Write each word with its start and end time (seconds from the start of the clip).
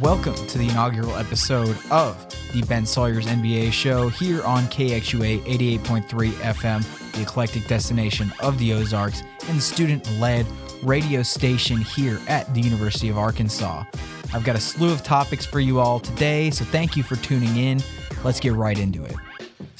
Welcome 0.00 0.34
to 0.46 0.56
the 0.56 0.68
inaugural 0.70 1.14
episode 1.16 1.76
of 1.90 2.16
the 2.54 2.62
Ben 2.62 2.86
Sawyer's 2.86 3.26
NBA 3.26 3.72
show 3.72 4.08
here 4.08 4.42
on 4.44 4.64
KXUA 4.64 5.42
88.3 5.80 6.30
FM, 6.30 7.12
the 7.12 7.20
eclectic 7.20 7.66
destination 7.66 8.32
of 8.40 8.58
the 8.58 8.72
Ozarks 8.72 9.22
and 9.46 9.58
the 9.58 9.62
student 9.62 10.10
led 10.18 10.46
radio 10.82 11.22
station 11.22 11.78
here 11.78 12.18
at 12.26 12.52
the 12.54 12.60
University 12.62 13.10
of 13.10 13.18
Arkansas. 13.18 13.84
I've 14.32 14.44
got 14.44 14.56
a 14.56 14.60
slew 14.60 14.90
of 14.92 15.02
topics 15.02 15.44
for 15.44 15.60
you 15.60 15.78
all 15.78 16.00
today, 16.00 16.50
so 16.50 16.64
thank 16.64 16.96
you 16.96 17.02
for 17.02 17.16
tuning 17.16 17.56
in. 17.58 17.82
Let's 18.24 18.40
get 18.40 18.54
right 18.54 18.78
into 18.78 19.04
it. 19.04 19.14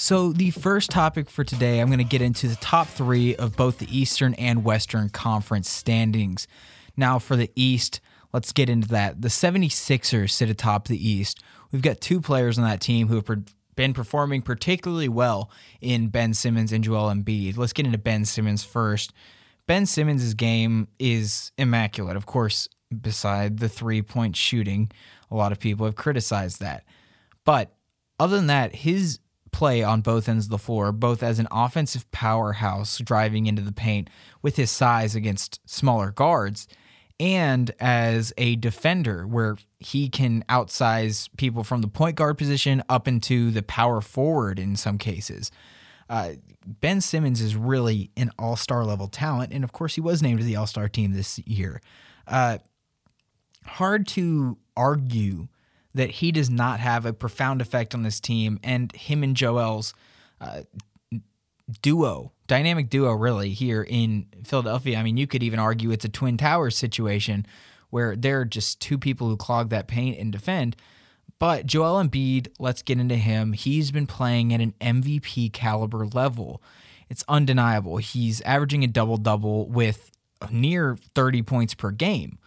So, 0.03 0.33
the 0.33 0.49
first 0.49 0.89
topic 0.89 1.29
for 1.29 1.45
today, 1.45 1.79
I'm 1.79 1.89
going 1.89 1.99
to 1.99 2.05
get 2.05 2.23
into 2.23 2.49
the 2.49 2.57
top 2.57 2.89
three 2.89 3.37
of 3.37 3.55
both 3.55 3.77
the 3.77 3.99
Eastern 3.99 4.33
and 4.37 4.65
Western 4.65 5.11
Conference 5.11 5.69
standings. 5.69 6.49
Now, 6.97 7.19
for 7.19 7.37
the 7.37 7.51
East, 7.55 8.01
let's 8.33 8.51
get 8.51 8.71
into 8.71 8.89
that. 8.89 9.21
The 9.21 9.29
76ers 9.29 10.31
sit 10.31 10.49
atop 10.49 10.89
the 10.89 10.97
East. 10.97 11.43
We've 11.71 11.83
got 11.83 12.01
two 12.01 12.23
players 12.23 12.57
on 12.57 12.65
that 12.65 12.81
team 12.81 13.09
who 13.09 13.17
have 13.17 13.45
been 13.77 13.93
performing 13.93 14.41
particularly 14.41 15.11
well 15.11 15.51
in 15.83 16.09
Ben 16.09 16.33
Simmons 16.33 16.73
and 16.73 16.83
Joel 16.83 17.13
Embiid. 17.13 17.59
Let's 17.59 17.75
get 17.75 17.85
into 17.85 17.99
Ben 17.99 18.25
Simmons 18.25 18.65
first. 18.65 19.13
Ben 19.67 19.85
Simmons' 19.85 20.33
game 20.33 20.89
is 20.99 21.53
immaculate. 21.59 22.17
Of 22.17 22.25
course, 22.25 22.71
beside 23.03 23.59
the 23.59 23.69
three 23.69 24.01
point 24.01 24.35
shooting, 24.35 24.91
a 25.31 25.37
lot 25.37 25.53
of 25.53 25.61
people 25.61 25.85
have 25.85 25.95
criticized 25.95 26.59
that. 26.61 26.85
But 27.45 27.75
other 28.19 28.37
than 28.37 28.47
that, 28.47 28.77
his 28.77 29.19
play 29.53 29.83
on 29.83 30.01
both 30.01 30.29
ends 30.29 30.47
of 30.47 30.51
the 30.51 30.59
floor, 30.59 30.93
both 30.93 31.23
as 31.23 31.39
an 31.39 31.49
offensive 31.51 32.11
powerhouse 32.11 32.99
driving 32.99 33.47
into 33.47 33.63
the 33.63 33.73
paint 33.73 34.09
with 34.43 34.57
his 34.57 34.71
size 34.71 35.15
against 35.15 35.61
smaller 35.69 36.11
guards, 36.11 36.67
and 37.19 37.71
as 37.79 38.33
a 38.39 38.57
defender 38.57 39.27
where 39.27 39.57
he 39.79 40.09
can 40.09 40.45
outsize 40.49 41.29
people 41.37 41.63
from 41.63 41.83
the 41.83 41.89
point 41.89 42.17
guard 42.17 42.39
position 42.39 42.83
up 42.89 43.07
into 43.07 43.51
the 43.51 43.63
power 43.63 44.01
forward 44.01 44.59
in 44.59 44.77
some 44.77 44.99
cases. 44.99 45.51
Uh, 46.09 46.33
ben 46.67 47.01
Simmons 47.01 47.41
is 47.41 47.57
really 47.57 48.11
an 48.17 48.31
all 48.39 48.57
star 48.57 48.85
level 48.85 49.07
talent. 49.07 49.53
And 49.53 49.65
of 49.65 49.73
course, 49.73 49.95
he 49.95 50.01
was 50.01 50.23
named 50.23 50.41
to 50.41 50.45
the 50.45 50.57
all 50.57 50.67
star 50.67 50.89
team 50.89 51.13
this 51.13 51.39
year. 51.41 51.81
Uh, 52.27 52.59
hard 53.65 54.07
to 54.09 54.59
argue 54.77 55.49
that 55.95 56.11
he 56.11 56.33
does 56.33 56.51
not 56.51 56.81
have 56.81 57.05
a 57.05 57.13
profound 57.13 57.61
effect 57.61 57.95
on 57.95 58.03
this 58.03 58.21
team. 58.21 58.59
And 58.63 58.93
him 58.93 59.23
and 59.23 59.37
Joel's 59.37 59.93
uh, 60.41 60.63
duo, 61.83 62.33
dynamic 62.47 62.89
duo, 62.91 63.13
really, 63.13 63.51
here 63.51 63.83
in 63.83 64.27
Philadelphia. 64.45 64.99
I 64.99 65.03
mean, 65.03 65.17
you 65.17 65.27
could 65.27 65.43
even 65.43 65.59
argue 65.59 65.91
it's 65.91 66.05
a 66.05 66.09
Twin 66.09 66.37
Towers 66.37 66.77
situation 66.77 67.47
where 67.91 68.15
they're 68.15 68.45
just 68.45 68.81
two 68.81 68.99
people 68.99 69.29
who 69.29 69.37
clog 69.37 69.71
that 69.71 69.89
paint 69.89 70.19
and 70.19 70.31
defend. 70.31 70.77
But 71.39 71.67
Joel 71.67 72.03
Embiid, 72.05 72.49
let's 72.59 72.83
get 72.83 73.01
into 73.01 73.17
him. 73.17 73.53
He's 73.55 73.91
been 73.91 74.07
playing 74.07 74.53
at 74.53 74.61
an 74.61 74.75
MVP 74.81 75.53
caliber 75.53 76.07
level. 76.07 76.63
It's 77.09 77.25
undeniable. 77.29 77.97
He's 77.97 78.41
averaging 78.43 78.85
a 78.85 78.87
double 78.87 79.17
double 79.17 79.67
with 79.67 80.11
near 80.51 80.97
30 81.15 81.43
points 81.43 81.75
per 81.75 81.91
game. 81.91 82.39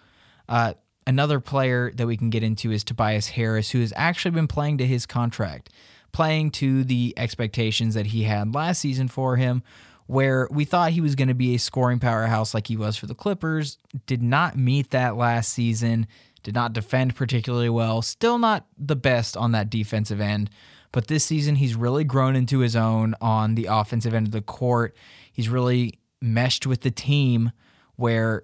Uh, 0.47 0.75
another 1.05 1.39
player 1.39 1.91
that 1.95 2.07
we 2.07 2.17
can 2.17 2.29
get 2.29 2.43
into 2.43 2.71
is 2.71 2.83
Tobias 2.83 3.29
Harris, 3.29 3.71
who 3.71 3.79
has 3.79 3.93
actually 3.95 4.31
been 4.31 4.47
playing 4.47 4.77
to 4.79 4.87
his 4.87 5.05
contract, 5.05 5.69
playing 6.11 6.51
to 6.51 6.83
the 6.83 7.13
expectations 7.17 7.93
that 7.95 8.07
he 8.07 8.23
had 8.23 8.53
last 8.53 8.79
season 8.79 9.07
for 9.07 9.35
him, 9.37 9.63
where 10.07 10.47
we 10.51 10.65
thought 10.65 10.91
he 10.91 11.01
was 11.01 11.15
going 11.15 11.27
to 11.27 11.33
be 11.33 11.55
a 11.55 11.59
scoring 11.59 11.99
powerhouse 11.99 12.53
like 12.53 12.67
he 12.67 12.77
was 12.77 12.97
for 12.97 13.07
the 13.07 13.15
Clippers. 13.15 13.77
Did 14.05 14.21
not 14.21 14.57
meet 14.57 14.91
that 14.91 15.15
last 15.15 15.53
season 15.53 16.07
did 16.43 16.53
not 16.53 16.73
defend 16.73 17.15
particularly 17.15 17.69
well, 17.69 18.01
still 18.01 18.37
not 18.37 18.67
the 18.77 18.95
best 18.95 19.35
on 19.35 19.53
that 19.53 19.69
defensive 19.69 20.21
end. 20.21 20.49
But 20.91 21.07
this 21.07 21.25
season, 21.25 21.55
he's 21.55 21.75
really 21.75 22.03
grown 22.03 22.35
into 22.35 22.59
his 22.59 22.75
own 22.75 23.15
on 23.19 23.55
the 23.55 23.65
offensive 23.65 24.13
end 24.13 24.27
of 24.27 24.33
the 24.33 24.41
court. 24.41 24.95
He's 25.31 25.49
really 25.49 25.99
meshed 26.21 26.67
with 26.67 26.81
the 26.81 26.91
team 26.91 27.51
where 27.95 28.43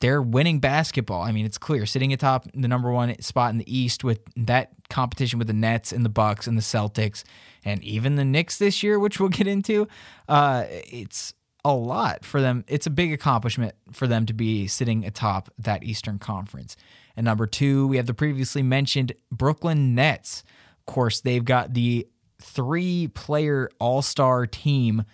they're 0.00 0.22
winning 0.22 0.60
basketball. 0.60 1.22
I 1.22 1.32
mean, 1.32 1.46
it's 1.46 1.58
clear 1.58 1.86
sitting 1.86 2.12
atop 2.12 2.46
the 2.54 2.68
number 2.68 2.90
one 2.90 3.20
spot 3.20 3.50
in 3.50 3.58
the 3.58 3.76
East 3.78 4.04
with 4.04 4.20
that 4.36 4.70
competition 4.90 5.38
with 5.38 5.48
the 5.48 5.54
Nets 5.54 5.92
and 5.92 6.04
the 6.04 6.10
Bucks 6.10 6.46
and 6.46 6.56
the 6.56 6.62
Celtics 6.62 7.24
and 7.64 7.82
even 7.82 8.16
the 8.16 8.24
Knicks 8.24 8.58
this 8.58 8.82
year, 8.82 8.98
which 9.00 9.18
we'll 9.18 9.28
get 9.28 9.46
into. 9.46 9.88
Uh, 10.28 10.64
it's 10.68 11.34
a 11.64 11.74
lot 11.74 12.24
for 12.24 12.40
them. 12.40 12.64
It's 12.68 12.86
a 12.86 12.90
big 12.90 13.12
accomplishment 13.12 13.74
for 13.92 14.06
them 14.06 14.26
to 14.26 14.32
be 14.32 14.66
sitting 14.66 15.04
atop 15.04 15.50
that 15.58 15.82
Eastern 15.82 16.18
Conference. 16.18 16.76
And 17.16 17.24
number 17.24 17.46
two, 17.46 17.88
we 17.88 17.96
have 17.96 18.06
the 18.06 18.14
previously 18.14 18.62
mentioned 18.62 19.12
Brooklyn 19.32 19.94
Nets. 19.94 20.44
Of 20.78 20.92
course, 20.92 21.20
they've 21.20 21.44
got 21.44 21.74
the 21.74 22.06
three 22.40 23.08
player 23.08 23.70
all 23.80 24.02
star 24.02 24.46
team 24.46 25.04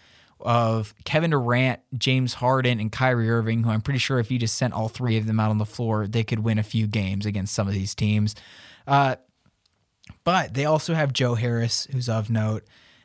of 0.44 0.94
Kevin 1.04 1.30
Durant, 1.30 1.80
James 1.96 2.34
Harden, 2.34 2.80
and 2.80 2.90
Kyrie 2.90 3.30
Irving, 3.30 3.62
who 3.62 3.70
I'm 3.70 3.80
pretty 3.80 3.98
sure 3.98 4.18
if 4.18 4.30
you 4.30 4.38
just 4.38 4.56
sent 4.56 4.74
all 4.74 4.88
three 4.88 5.16
of 5.16 5.26
them 5.26 5.40
out 5.40 5.50
on 5.50 5.58
the 5.58 5.66
floor, 5.66 6.06
they 6.06 6.24
could 6.24 6.40
win 6.40 6.58
a 6.58 6.62
few 6.62 6.86
games 6.86 7.26
against 7.26 7.54
some 7.54 7.68
of 7.68 7.74
these 7.74 7.94
teams. 7.94 8.34
Uh, 8.86 9.16
but 10.24 10.54
they 10.54 10.64
also 10.64 10.94
have 10.94 11.12
Joe 11.12 11.34
Harris, 11.34 11.86
who's 11.90 12.08
of 12.08 12.30
note, 12.30 12.64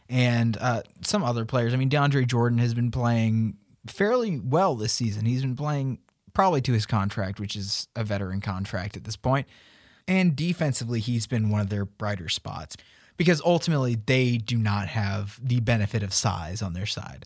and 0.09 0.57
uh, 0.59 0.83
some 1.01 1.23
other 1.23 1.45
players. 1.45 1.73
I 1.73 1.77
mean, 1.77 1.89
DeAndre 1.89 2.27
Jordan 2.27 2.59
has 2.59 2.73
been 2.73 2.91
playing 2.91 3.57
fairly 3.87 4.39
well 4.39 4.75
this 4.75 4.93
season. 4.93 5.25
He's 5.25 5.41
been 5.41 5.55
playing 5.55 5.99
probably 6.33 6.61
to 6.61 6.73
his 6.73 6.85
contract, 6.85 7.39
which 7.39 7.55
is 7.55 7.87
a 7.95 8.03
veteran 8.03 8.41
contract 8.41 8.95
at 8.95 9.03
this 9.03 9.15
point. 9.15 9.47
And 10.07 10.35
defensively, 10.35 10.99
he's 10.99 11.27
been 11.27 11.49
one 11.49 11.61
of 11.61 11.69
their 11.69 11.85
brighter 11.85 12.29
spots 12.29 12.77
because 13.17 13.41
ultimately 13.43 13.95
they 13.95 14.37
do 14.37 14.57
not 14.57 14.87
have 14.87 15.39
the 15.43 15.59
benefit 15.59 16.03
of 16.03 16.13
size 16.13 16.61
on 16.61 16.73
their 16.73 16.85
side. 16.85 17.25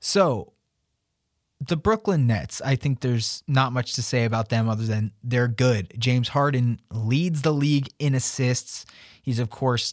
So, 0.00 0.52
the 1.60 1.76
Brooklyn 1.76 2.26
Nets, 2.26 2.62
I 2.64 2.76
think 2.76 3.00
there's 3.00 3.42
not 3.48 3.72
much 3.72 3.94
to 3.94 4.02
say 4.02 4.24
about 4.24 4.48
them 4.48 4.68
other 4.68 4.84
than 4.84 5.10
they're 5.24 5.48
good. 5.48 5.92
James 5.98 6.28
Harden 6.28 6.80
leads 6.92 7.42
the 7.42 7.52
league 7.52 7.88
in 7.98 8.14
assists. 8.14 8.86
He's, 9.20 9.40
of 9.40 9.50
course, 9.50 9.92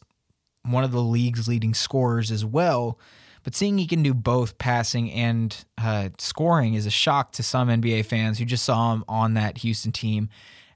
one 0.64 0.84
of 0.84 0.92
the 0.92 1.02
league's 1.02 1.48
leading 1.48 1.74
scorers 1.74 2.32
as 2.32 2.46
well. 2.46 3.00
But 3.44 3.56
seeing 3.56 3.78
he 3.78 3.88
can 3.88 4.04
do 4.04 4.14
both 4.14 4.58
passing 4.58 5.12
and 5.12 5.66
uh, 5.78 6.10
scoring 6.18 6.74
is 6.74 6.86
a 6.86 6.92
shock 6.92 7.32
to 7.34 7.44
some 7.44 7.68
NBA 7.68 8.06
fans 8.06 8.40
who 8.40 8.46
just 8.46 8.64
saw 8.64 8.94
him 8.94 9.04
on 9.08 9.36
that 9.36 9.60
Houston 9.60 9.92
team 9.92 10.30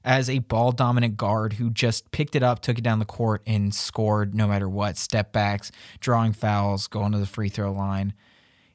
as 0.04 0.30
a 0.30 0.38
ball 0.40 0.72
dominant 0.72 1.16
guard 1.16 1.54
who 1.54 1.70
just 1.70 2.10
picked 2.10 2.34
it 2.34 2.42
up, 2.42 2.60
took 2.60 2.78
it 2.78 2.84
down 2.84 2.98
the 2.98 3.04
court, 3.04 3.42
and 3.46 3.74
scored 3.74 4.34
no 4.34 4.46
matter 4.46 4.68
what 4.68 4.96
step 4.96 5.32
backs, 5.32 5.70
drawing 6.00 6.32
fouls, 6.32 6.86
going 6.86 7.12
to 7.12 7.18
the 7.18 7.26
free 7.26 7.48
throw 7.48 7.72
line. 7.72 8.14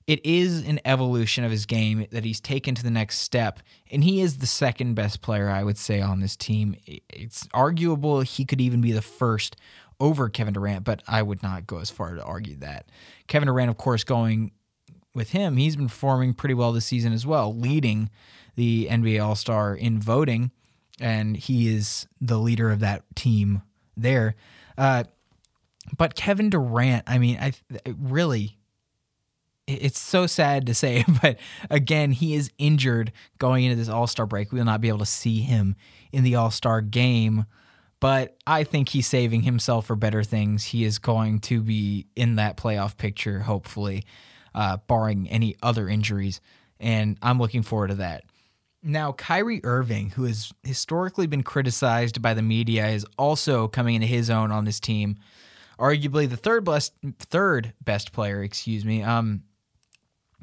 It 0.07 0.23
is 0.23 0.63
an 0.67 0.79
evolution 0.85 1.43
of 1.43 1.49
his 1.49 1.65
game 1.65 2.05
that 2.11 2.23
he's 2.23 2.39
taken 2.39 2.75
to 2.75 2.83
the 2.83 2.91
next 2.91 3.19
step, 3.19 3.59
and 3.89 4.03
he 4.03 4.21
is 4.21 4.37
the 4.37 4.45
second 4.45 4.93
best 4.93 5.21
player, 5.21 5.49
I 5.49 5.63
would 5.63 5.79
say, 5.79 5.99
on 5.99 6.19
this 6.19 6.35
team. 6.35 6.75
It's 6.85 7.47
arguable 7.55 8.21
he 8.21 8.45
could 8.45 8.61
even 8.61 8.81
be 8.81 8.91
the 8.91 9.01
first 9.01 9.55
over 9.99 10.29
Kevin 10.29 10.53
Durant, 10.53 10.83
but 10.83 11.01
I 11.07 11.23
would 11.23 11.41
not 11.41 11.65
go 11.65 11.79
as 11.79 11.89
far 11.89 12.13
to 12.13 12.23
argue 12.23 12.55
that. 12.57 12.85
Kevin 13.27 13.47
Durant, 13.47 13.71
of 13.71 13.77
course, 13.77 14.03
going 14.03 14.51
with 15.15 15.31
him, 15.31 15.57
he's 15.57 15.75
been 15.75 15.87
performing 15.87 16.35
pretty 16.35 16.53
well 16.53 16.71
this 16.71 16.85
season 16.85 17.11
as 17.11 17.25
well, 17.25 17.55
leading 17.55 18.11
the 18.55 18.87
NBA 18.91 19.23
All 19.23 19.35
Star 19.35 19.73
in 19.73 19.99
voting, 19.99 20.51
and 20.99 21.35
he 21.35 21.73
is 21.73 22.07
the 22.21 22.37
leader 22.37 22.71
of 22.71 22.79
that 22.79 23.03
team 23.15 23.61
there. 23.97 24.35
Uh, 24.77 25.03
but 25.97 26.15
Kevin 26.15 26.49
Durant, 26.49 27.03
I 27.07 27.17
mean, 27.17 27.37
I 27.39 27.53
really, 27.85 28.57
it's 29.67 29.99
so 29.99 30.27
sad 30.27 30.65
to 30.67 30.73
say, 30.73 31.03
but 31.21 31.37
again, 31.69 32.11
he 32.11 32.35
is 32.35 32.51
injured 32.57 33.11
going 33.37 33.65
into 33.65 33.75
this 33.75 33.89
All 33.89 34.07
Star 34.07 34.25
break. 34.25 34.51
We 34.51 34.59
will 34.59 34.65
not 34.65 34.81
be 34.81 34.87
able 34.87 34.99
to 34.99 35.05
see 35.05 35.41
him 35.41 35.75
in 36.11 36.23
the 36.23 36.35
All 36.35 36.51
Star 36.51 36.81
game 36.81 37.45
but 37.99 38.37
I 38.45 38.63
think 38.63 38.89
he's 38.89 39.07
saving 39.07 39.43
himself 39.43 39.87
for 39.87 39.95
better 39.95 40.23
things. 40.23 40.65
He 40.65 40.83
is 40.83 40.99
going 40.99 41.39
to 41.41 41.61
be 41.61 42.05
in 42.15 42.35
that 42.35 42.57
playoff 42.57 42.97
picture, 42.97 43.39
hopefully, 43.39 44.03
uh, 44.53 44.77
barring 44.87 45.29
any 45.29 45.55
other 45.63 45.87
injuries. 45.87 46.41
And 46.79 47.17
I'm 47.21 47.39
looking 47.39 47.63
forward 47.63 47.87
to 47.87 47.95
that. 47.95 48.25
Now, 48.87 49.13
Kyrie 49.13 49.61
Irving, 49.63 50.11
who 50.11 50.25
has 50.25 50.53
historically 50.61 51.25
been 51.25 51.41
criticized 51.41 52.21
by 52.21 52.35
the 52.35 52.43
media, 52.43 52.85
is 52.85 53.03
also 53.17 53.67
coming 53.67 53.95
into 53.95 54.05
his 54.05 54.29
own 54.29 54.51
on 54.51 54.65
this 54.65 54.79
team. 54.79 55.17
Arguably 55.79 56.29
the 56.29 56.37
third 56.37 56.63
best, 56.63 56.93
third 57.17 57.73
best 57.83 58.11
player, 58.11 58.43
excuse 58.43 58.85
me. 58.85 59.01
Um, 59.01 59.41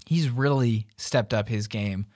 he's 0.07 0.29
really 0.29 0.89
stepped 0.97 1.33
up 1.33 1.49
his 1.49 1.69
game 1.69 2.07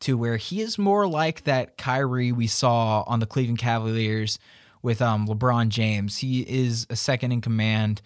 to 0.00 0.18
where 0.18 0.36
he 0.36 0.60
is 0.62 0.78
more 0.78 1.06
like 1.06 1.44
that 1.44 1.78
Kyrie 1.78 2.32
we 2.32 2.48
saw 2.48 3.04
on 3.06 3.20
the 3.20 3.26
Cleveland 3.26 3.60
Cavaliers 3.60 4.40
with 4.82 5.00
um, 5.00 5.28
LeBron 5.28 5.68
James. 5.68 6.18
He 6.18 6.40
is 6.40 6.88
a 6.90 6.96
second 6.96 7.30
in 7.30 7.40
command, 7.40 8.02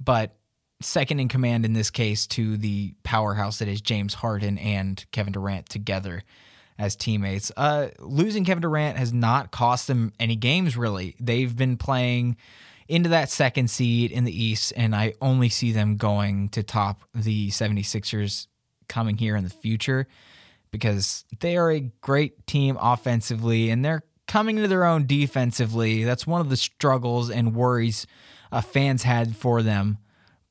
but 0.00 0.34
second 0.80 1.20
in 1.20 1.28
command 1.28 1.64
in 1.64 1.72
this 1.72 1.90
case 1.90 2.26
to 2.26 2.56
the 2.56 2.94
powerhouse 3.04 3.60
that 3.60 3.68
is 3.68 3.80
James 3.80 4.14
Harden 4.14 4.58
and 4.58 5.04
Kevin 5.12 5.32
Durant 5.32 5.68
together 5.68 6.24
as 6.78 6.96
teammates. 6.96 7.52
Uh, 7.56 7.88
losing 7.98 8.44
Kevin 8.44 8.62
Durant 8.62 8.98
has 8.98 9.12
not 9.12 9.50
cost 9.50 9.86
them 9.86 10.12
any 10.18 10.36
games, 10.36 10.76
really. 10.76 11.14
They've 11.20 11.54
been 11.54 11.76
playing 11.76 12.36
into 12.88 13.10
that 13.10 13.30
second 13.30 13.70
seed 13.70 14.10
in 14.10 14.24
the 14.24 14.44
East, 14.44 14.72
and 14.76 14.94
I 14.94 15.14
only 15.20 15.48
see 15.48 15.72
them 15.72 15.96
going 15.96 16.48
to 16.50 16.62
top 16.62 17.02
the 17.14 17.48
76ers 17.48 18.48
coming 18.88 19.16
here 19.16 19.36
in 19.36 19.44
the 19.44 19.50
future 19.50 20.06
because 20.70 21.24
they 21.40 21.56
are 21.56 21.70
a 21.70 21.80
great 22.00 22.46
team 22.46 22.76
offensively 22.80 23.70
and 23.70 23.84
they're 23.84 24.02
coming 24.26 24.56
into 24.56 24.68
their 24.68 24.84
own 24.84 25.06
defensively. 25.06 26.04
That's 26.04 26.26
one 26.26 26.40
of 26.40 26.50
the 26.50 26.56
struggles 26.56 27.30
and 27.30 27.54
worries 27.54 28.06
uh, 28.50 28.60
fans 28.60 29.02
had 29.02 29.36
for 29.36 29.62
them, 29.62 29.98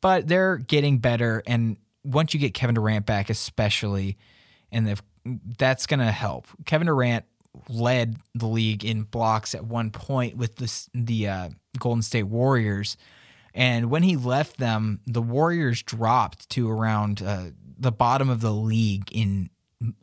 but 0.02 0.28
they're 0.28 0.58
getting 0.58 1.00
better. 1.00 1.44
And 1.46 1.78
once 2.04 2.34
you 2.34 2.40
get 2.40 2.54
Kevin 2.54 2.76
Durant 2.76 3.06
back, 3.06 3.30
especially, 3.30 4.18
and 4.72 4.88
that's 5.26 5.86
going 5.86 6.00
to 6.00 6.12
help. 6.12 6.48
Kevin 6.66 6.88
Durant 6.88 7.26
led 7.70 8.18
the 8.34 8.48
league 8.48 8.86
in 8.86 9.04
blocks 9.04 9.54
at 9.54 9.66
one 9.66 9.92
point 9.92 10.38
with 10.38 10.56
the 10.56 10.90
the 10.94 11.28
uh, 11.28 11.50
Golden 11.80 12.02
State 12.02 12.24
Warriors, 12.24 12.98
and 13.54 13.90
when 13.90 14.04
he 14.04 14.16
left 14.16 14.58
them, 14.58 15.02
the 15.06 15.22
Warriors 15.22 15.84
dropped 15.84 16.50
to 16.52 16.70
around 16.70 17.22
uh, 17.22 17.48
the 17.78 17.92
bottom 17.92 18.30
of 18.30 18.42
the 18.42 18.54
league 18.54 19.12
in 19.12 19.50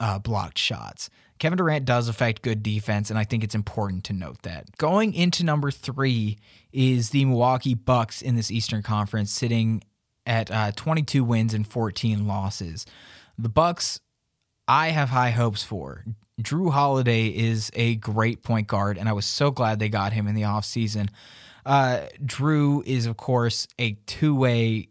uh, 0.01 0.19
blocked 0.19 0.59
shots. 0.59 1.09
Kevin 1.39 1.57
Durant 1.57 1.85
does 1.85 2.09
affect 2.09 2.43
good 2.43 2.63
defense, 2.63 3.11
and 3.11 3.19
I 3.19 3.25
think 3.25 3.45
it's 3.45 3.55
important 3.55 4.05
to 4.05 4.13
note 4.13 4.43
that. 4.43 4.77
Going 4.77 5.15
into 5.15 5.45
number 5.45 5.71
three 5.71 6.39
is 6.73 7.11
the 7.11 7.25
Milwaukee 7.25 7.75
Bucks 7.75 8.21
in 8.21 8.35
this 8.35 8.51
Eastern 8.51 8.83
Conference, 8.83 9.31
sitting 9.31 9.83
at 10.27 10.51
uh, 10.51 10.73
22 10.73 11.23
wins 11.25 11.55
and 11.55 11.67
14 11.67 12.27
losses. 12.27 12.87
The 13.39 13.49
Bucks, 13.49 14.01
I 14.69 14.91
have 14.91 15.09
high 15.09 15.31
hopes 15.31 15.63
for. 15.63 16.05
Jrue 16.41 16.71
Holiday 16.71 17.29
is 17.29 17.71
a 17.75 17.97
great 17.97 18.43
point 18.43 18.69
guard, 18.69 18.99
and 18.99 19.09
I 19.09 19.13
was 19.13 19.27
so 19.27 19.51
glad 19.51 19.79
they 19.79 19.89
got 19.89 20.13
him 20.13 20.29
in 20.29 20.35
the 20.35 20.43
offseason. 20.43 21.09
Uh, 21.67 22.03
Jrue 22.25 22.85
is, 22.87 23.07
of 23.07 23.17
course, 23.17 23.67
a 23.79 23.93
two 24.07 24.35
way 24.35 24.89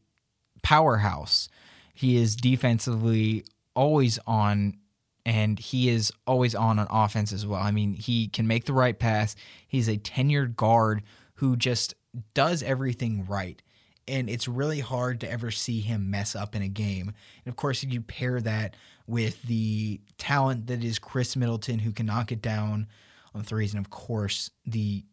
powerhouse. 0.64 1.48
He 1.94 2.18
is 2.18 2.36
defensively 2.36 3.46
always 3.76 4.20
on, 4.28 4.78
and 5.26 5.58
he 5.58 5.90
is 5.90 6.12
always 6.26 6.54
on 6.54 6.80
on 6.80 6.88
offense 6.90 7.32
as 7.32 7.46
well. 7.46 7.62
I 7.62 7.72
mean, 7.72 7.94
he 7.94 8.28
can 8.28 8.48
make 8.48 8.66
the 8.66 8.74
right 8.74 8.98
pass. 8.98 9.36
He's 9.68 9.88
a 9.88 9.98
tenured 9.98 10.56
guard 10.56 11.04
who 11.36 11.56
just 11.56 11.94
does 12.34 12.64
everything 12.64 13.26
right. 13.28 13.62
And 14.08 14.30
it's 14.30 14.48
really 14.48 14.80
hard 14.80 15.20
to 15.22 15.32
ever 15.32 15.52
see 15.52 15.82
him 15.82 16.10
mess 16.10 16.36
up 16.36 16.56
in 16.56 16.62
a 16.62 16.70
game. 16.70 17.14
And 17.46 17.52
of 17.52 17.56
course, 17.56 17.84
you 17.84 18.02
pair 18.02 18.40
that 18.42 18.76
with 19.08 19.42
the 19.44 20.02
talent 20.18 20.68
that 20.68 20.84
is 20.84 21.00
Khris 21.00 21.36
Middleton, 21.36 21.80
who 21.80 21.92
can 21.92 22.06
knock 22.06 22.32
it 22.32 22.42
down 22.42 22.88
on 23.34 23.44
threes, 23.44 23.74
and 23.74 23.84
of 23.84 23.90
course 23.90 24.52
the 24.66 25.04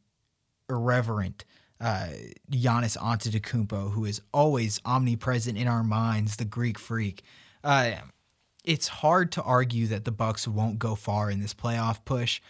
irreverent 0.68 1.44
uh, 1.80 2.08
Giannis 2.50 2.96
Antetokounmpo, 2.96 3.92
who 3.92 4.04
is 4.04 4.20
always 4.32 4.80
omnipresent 4.84 5.58
in 5.58 5.68
our 5.68 5.84
minds, 5.84 6.36
the 6.36 6.44
Greek 6.44 6.78
freak. 6.78 7.22
Uh, 7.62 7.92
it's 8.64 8.88
hard 8.88 9.32
to 9.32 9.42
argue 9.42 9.86
that 9.88 10.04
the 10.04 10.12
Bucks 10.12 10.48
won't 10.48 10.78
go 10.78 10.94
far 10.94 11.30
in 11.30 11.40
this 11.40 11.54
playoff 11.54 12.04
push. 12.04 12.40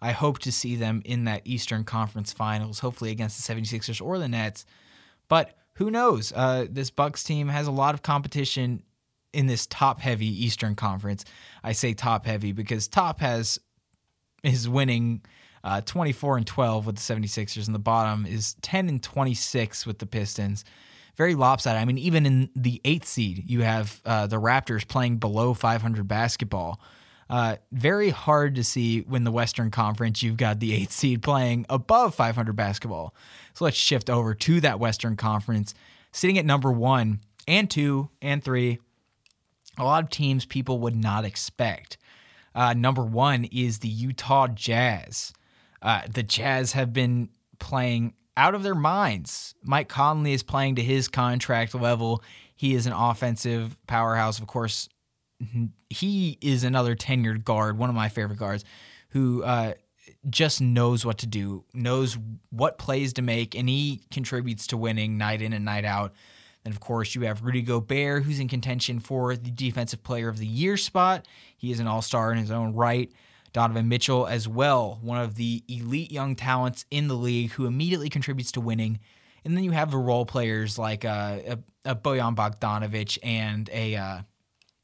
I 0.00 0.10
hope 0.10 0.40
to 0.40 0.52
see 0.52 0.74
them 0.74 1.00
in 1.04 1.24
that 1.24 1.42
Eastern 1.44 1.84
Conference 1.84 2.32
Finals, 2.32 2.80
hopefully 2.80 3.12
against 3.12 3.46
the 3.46 3.54
76ers 3.54 4.04
or 4.04 4.18
the 4.18 4.28
Nets. 4.28 4.66
But 5.28 5.56
who 5.74 5.90
knows? 5.90 6.32
Uh, 6.34 6.66
this 6.68 6.90
Bucks 6.90 7.22
team 7.22 7.48
has 7.48 7.68
a 7.68 7.72
lot 7.72 7.94
of 7.94 8.02
competition 8.02 8.82
in 9.32 9.46
this 9.46 9.66
top 9.66 10.00
heavy 10.00 10.26
Eastern 10.44 10.74
Conference. 10.74 11.24
I 11.62 11.72
say 11.72 11.94
top 11.94 12.26
heavy 12.26 12.52
because 12.52 12.88
top 12.88 13.20
has 13.20 13.58
is 14.42 14.68
winning 14.68 15.22
uh, 15.64 15.80
24 15.82 16.38
and 16.38 16.46
12 16.46 16.86
with 16.86 16.96
the 16.96 17.00
76ers, 17.00 17.66
and 17.66 17.74
the 17.74 17.78
bottom 17.78 18.26
is 18.26 18.54
10 18.62 18.88
and 18.88 19.02
26 19.02 19.86
with 19.86 19.98
the 19.98 20.06
Pistons. 20.06 20.64
Very 21.16 21.34
lopsided. 21.34 21.80
I 21.80 21.84
mean, 21.84 21.98
even 21.98 22.26
in 22.26 22.50
the 22.56 22.80
eighth 22.84 23.06
seed, 23.06 23.44
you 23.48 23.60
have 23.60 24.00
uh, 24.04 24.26
the 24.26 24.40
Raptors 24.40 24.86
playing 24.86 25.18
below 25.18 25.54
500 25.54 26.08
basketball. 26.08 26.80
Uh, 27.30 27.56
very 27.70 28.10
hard 28.10 28.56
to 28.56 28.64
see 28.64 29.00
when 29.02 29.24
the 29.24 29.30
Western 29.30 29.70
Conference 29.70 30.22
you've 30.22 30.36
got 30.36 30.60
the 30.60 30.74
eighth 30.74 30.92
seed 30.92 31.22
playing 31.22 31.64
above 31.70 32.14
500 32.14 32.54
basketball. 32.54 33.14
So 33.54 33.64
let's 33.64 33.76
shift 33.76 34.10
over 34.10 34.34
to 34.34 34.60
that 34.62 34.80
Western 34.80 35.16
Conference, 35.16 35.74
sitting 36.10 36.38
at 36.38 36.44
number 36.44 36.70
one 36.70 37.20
and 37.46 37.70
two 37.70 38.10
and 38.20 38.42
three 38.42 38.80
a 39.78 39.84
lot 39.84 40.04
of 40.04 40.10
teams 40.10 40.44
people 40.44 40.78
would 40.80 40.96
not 40.96 41.24
expect. 41.24 41.98
Uh, 42.54 42.74
number 42.74 43.02
one 43.02 43.44
is 43.44 43.78
the 43.78 43.88
Utah 43.88 44.48
Jazz. 44.48 45.32
Uh, 45.80 46.02
the 46.12 46.22
Jazz 46.22 46.72
have 46.72 46.92
been 46.92 47.30
playing 47.58 48.14
out 48.36 48.54
of 48.54 48.62
their 48.62 48.74
minds. 48.74 49.54
Mike 49.62 49.88
Conley 49.88 50.32
is 50.32 50.42
playing 50.42 50.76
to 50.76 50.82
his 50.82 51.08
contract 51.08 51.74
level. 51.74 52.22
He 52.54 52.74
is 52.74 52.86
an 52.86 52.92
offensive 52.92 53.76
powerhouse. 53.86 54.38
Of 54.38 54.46
course, 54.46 54.88
he 55.90 56.38
is 56.40 56.64
another 56.64 56.94
tenured 56.94 57.44
guard, 57.44 57.78
one 57.78 57.88
of 57.88 57.94
my 57.94 58.08
favorite 58.08 58.38
guards, 58.38 58.64
who 59.10 59.42
uh, 59.42 59.74
just 60.30 60.60
knows 60.60 61.04
what 61.04 61.18
to 61.18 61.26
do, 61.26 61.64
knows 61.74 62.16
what 62.50 62.78
plays 62.78 63.12
to 63.14 63.22
make, 63.22 63.54
and 63.54 63.68
he 63.68 64.02
contributes 64.10 64.66
to 64.68 64.76
winning 64.76 65.18
night 65.18 65.42
in 65.42 65.52
and 65.52 65.64
night 65.64 65.84
out. 65.84 66.12
Then, 66.64 66.72
of 66.72 66.80
course, 66.80 67.14
you 67.14 67.22
have 67.22 67.42
Rudy 67.42 67.62
Gobert, 67.62 68.22
who's 68.22 68.38
in 68.38 68.48
contention 68.48 69.00
for 69.00 69.34
the 69.36 69.50
Defensive 69.50 70.02
Player 70.02 70.28
of 70.28 70.38
the 70.38 70.46
Year 70.46 70.76
spot. 70.76 71.26
He 71.56 71.72
is 71.72 71.80
an 71.80 71.86
all 71.86 72.02
star 72.02 72.30
in 72.32 72.38
his 72.38 72.50
own 72.50 72.74
right. 72.74 73.10
Donovan 73.52 73.88
Mitchell, 73.88 74.26
as 74.26 74.48
well, 74.48 74.98
one 75.02 75.18
of 75.18 75.34
the 75.34 75.62
elite 75.68 76.10
young 76.10 76.34
talents 76.36 76.86
in 76.90 77.08
the 77.08 77.14
league 77.14 77.50
who 77.52 77.66
immediately 77.66 78.08
contributes 78.08 78.52
to 78.52 78.60
winning. 78.60 78.98
And 79.44 79.56
then 79.56 79.64
you 79.64 79.72
have 79.72 79.90
the 79.90 79.98
role 79.98 80.24
players 80.24 80.78
like 80.78 81.04
uh, 81.04 81.38
a, 81.46 81.58
a 81.84 81.94
Bojan 81.94 82.34
Bogdanovic 82.34 83.18
and 83.22 83.68
a 83.72 83.96
uh, 83.96 84.18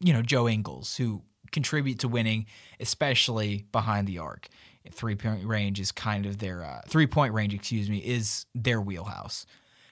you 0.00 0.12
know 0.12 0.22
Joe 0.22 0.48
Ingles 0.48 0.96
who 0.96 1.22
contribute 1.52 2.00
to 2.00 2.08
winning, 2.08 2.46
especially 2.80 3.64
behind 3.72 4.06
the 4.06 4.18
arc. 4.18 4.48
Three 4.90 5.14
point 5.14 5.44
range 5.44 5.80
is 5.80 5.92
kind 5.92 6.26
of 6.26 6.38
their 6.38 6.64
uh, 6.64 6.80
three 6.88 7.06
point 7.06 7.34
range, 7.34 7.54
excuse 7.54 7.88
me, 7.88 7.98
is 7.98 8.46
their 8.54 8.80
wheelhouse. 8.80 9.46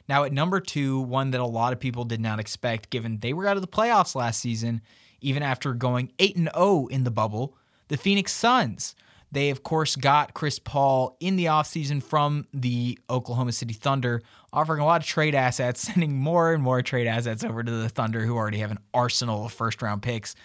Now, 0.09 0.25
at 0.25 0.33
number 0.33 0.61
two, 0.61 1.01
one 1.01 1.33
that 1.33 1.41
a 1.41 1.47
lot 1.47 1.73
of 1.73 1.81
people 1.81 2.05
did 2.05 2.21
not 2.21 2.39
expect, 2.39 2.91
given 2.91 3.19
they 3.19 3.33
were 3.33 3.47
out 3.47 3.57
of 3.57 3.63
the 3.63 3.69
playoffs 3.69 4.15
last 4.15 4.41
season, 4.41 4.81
even 5.21 5.43
after 5.43 5.75
going 5.75 6.13
8 6.19 6.37
and 6.37 6.51
0 6.55 6.87
in 6.87 7.05
the 7.05 7.11
bubble, 7.11 7.57
the 7.89 7.97
Phoenix 7.97 8.33
Suns. 8.33 8.95
They, 9.33 9.51
of 9.51 9.65
course, 9.65 9.97
got 9.97 10.35
Chris 10.35 10.59
Paul 10.59 11.17
in 11.19 11.37
the 11.37 11.47
offseason 11.47 12.03
from 12.03 12.47
the 12.55 12.99
Oklahoma 13.11 13.53
City 13.53 13.75
Thunder, 13.75 14.23
offering 14.53 14.81
a 14.81 14.85
lot 14.85 15.01
of 15.01 15.07
trade 15.07 15.35
assets, 15.35 15.81
sending 15.93 16.17
more 16.17 16.53
and 16.53 16.63
more 16.63 16.81
trade 16.83 17.07
assets 17.07 17.43
over 17.43 17.63
to 17.63 17.71
the 17.71 17.89
Thunder, 17.89 18.25
who 18.25 18.37
already 18.37 18.59
have 18.59 18.71
an 18.71 18.79
arsenal 18.95 19.47
of 19.47 19.53
first 19.53 19.83
round 19.83 20.03
picks. 20.03 20.37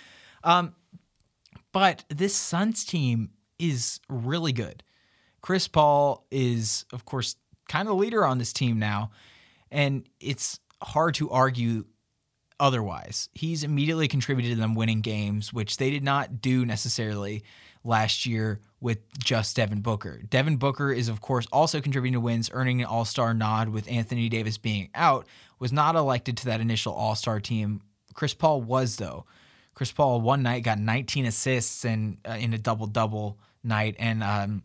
Um, 0.43 0.73
but 1.71 2.03
this 2.09 2.35
Suns 2.35 2.83
team 2.83 3.29
is 3.59 3.99
really 4.09 4.51
good. 4.51 4.83
Chris 5.41 5.67
Paul 5.67 6.25
is, 6.31 6.85
of 6.91 7.05
course, 7.05 7.35
kind 7.69 7.87
of 7.87 7.95
the 7.95 8.01
leader 8.01 8.25
on 8.25 8.37
this 8.37 8.53
team 8.53 8.79
now. 8.79 9.11
And 9.71 10.07
it's 10.19 10.59
hard 10.81 11.15
to 11.15 11.29
argue 11.29 11.85
otherwise. 12.59 13.29
He's 13.33 13.63
immediately 13.63 14.07
contributed 14.07 14.53
to 14.53 14.59
them 14.59 14.75
winning 14.75 15.01
games, 15.01 15.51
which 15.51 15.77
they 15.77 15.89
did 15.89 16.03
not 16.03 16.41
do 16.41 16.65
necessarily 16.65 17.43
last 17.83 18.25
year 18.25 18.59
with 18.79 18.99
just 19.19 19.55
Devin 19.55 19.81
Booker. 19.81 20.21
Devin 20.29 20.57
Booker 20.57 20.91
is, 20.91 21.09
of 21.09 21.21
course, 21.21 21.47
also 21.51 21.81
contributing 21.81 22.13
to 22.13 22.19
wins, 22.19 22.49
earning 22.53 22.81
an 22.81 22.87
all 22.87 23.05
star 23.05 23.33
nod 23.33 23.69
with 23.69 23.89
Anthony 23.89 24.29
Davis 24.29 24.57
being 24.57 24.89
out, 24.93 25.25
was 25.59 25.71
not 25.71 25.95
elected 25.95 26.37
to 26.37 26.45
that 26.45 26.61
initial 26.61 26.93
all 26.93 27.15
star 27.15 27.39
team. 27.39 27.81
Chris 28.13 28.33
Paul 28.33 28.61
was, 28.61 28.97
though. 28.97 29.25
Chris 29.73 29.91
Paul 29.91 30.21
one 30.21 30.43
night 30.43 30.63
got 30.63 30.77
19 30.77 31.25
assists 31.25 31.85
and 31.85 32.17
uh, 32.27 32.33
in 32.33 32.53
a 32.53 32.57
double 32.57 32.87
double 32.87 33.39
night, 33.63 33.95
and 33.97 34.21
um, 34.21 34.63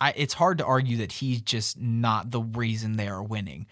I, 0.00 0.12
it's 0.16 0.34
hard 0.34 0.58
to 0.58 0.64
argue 0.64 0.98
that 0.98 1.12
he's 1.12 1.40
just 1.40 1.80
not 1.80 2.30
the 2.30 2.40
reason 2.40 2.96
they 2.96 3.08
are 3.08 3.22
winning 3.22 3.66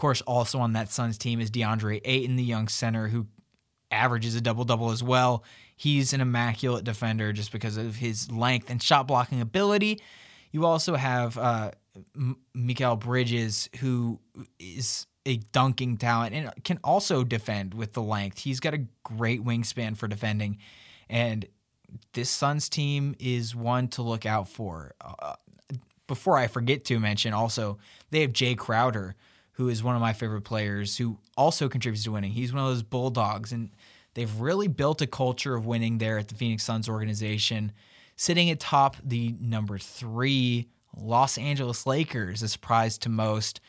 course, 0.00 0.20
also 0.22 0.58
on 0.58 0.72
that 0.72 0.90
Suns 0.90 1.18
team 1.18 1.40
is 1.40 1.50
DeAndre 1.50 2.00
Ayton, 2.04 2.36
the 2.36 2.42
young 2.42 2.68
center 2.68 3.08
who 3.08 3.26
averages 3.90 4.34
a 4.34 4.40
double 4.40 4.64
double 4.64 4.90
as 4.90 5.02
well. 5.02 5.44
He's 5.76 6.12
an 6.12 6.20
immaculate 6.20 6.84
defender 6.84 7.32
just 7.32 7.52
because 7.52 7.76
of 7.76 7.96
his 7.96 8.30
length 8.30 8.70
and 8.70 8.82
shot 8.82 9.06
blocking 9.06 9.40
ability. 9.40 10.00
You 10.52 10.66
also 10.66 10.96
have 10.96 11.38
uh, 11.38 11.70
M- 12.16 12.38
Mikal 12.56 12.98
Bridges, 12.98 13.68
who 13.80 14.20
is 14.58 15.06
a 15.26 15.36
dunking 15.36 15.98
talent 15.98 16.34
and 16.34 16.50
can 16.64 16.78
also 16.82 17.24
defend 17.24 17.74
with 17.74 17.92
the 17.92 18.02
length. 18.02 18.38
He's 18.38 18.60
got 18.60 18.74
a 18.74 18.84
great 19.04 19.44
wingspan 19.44 19.96
for 19.96 20.08
defending. 20.08 20.58
And 21.08 21.46
this 22.14 22.30
Suns 22.30 22.68
team 22.68 23.14
is 23.18 23.54
one 23.54 23.88
to 23.88 24.02
look 24.02 24.24
out 24.24 24.48
for. 24.48 24.94
Uh, 25.00 25.34
before 26.06 26.36
I 26.36 26.46
forget 26.46 26.84
to 26.86 26.98
mention, 26.98 27.32
also, 27.32 27.78
they 28.10 28.22
have 28.22 28.32
Jae 28.32 28.56
Crowder, 28.56 29.14
who 29.60 29.68
is 29.68 29.82
one 29.82 29.94
of 29.94 30.00
my 30.00 30.14
favorite 30.14 30.40
players, 30.40 30.96
who 30.96 31.18
also 31.36 31.68
contributes 31.68 32.04
to 32.04 32.10
winning. 32.10 32.32
He's 32.32 32.50
one 32.50 32.62
of 32.62 32.70
those 32.70 32.82
bulldogs, 32.82 33.52
and 33.52 33.68
they've 34.14 34.40
really 34.40 34.68
built 34.68 35.02
a 35.02 35.06
culture 35.06 35.54
of 35.54 35.66
winning 35.66 35.98
there 35.98 36.16
at 36.16 36.28
the 36.28 36.34
Phoenix 36.34 36.64
Suns 36.64 36.88
organization, 36.88 37.72
sitting 38.16 38.48
atop 38.48 38.96
the 39.04 39.34
number 39.38 39.76
three 39.76 40.68
Los 40.96 41.36
Angeles 41.36 41.86
Lakers, 41.86 42.42
a 42.42 42.48
surprise 42.48 42.96
to 42.98 43.10
most 43.10 43.60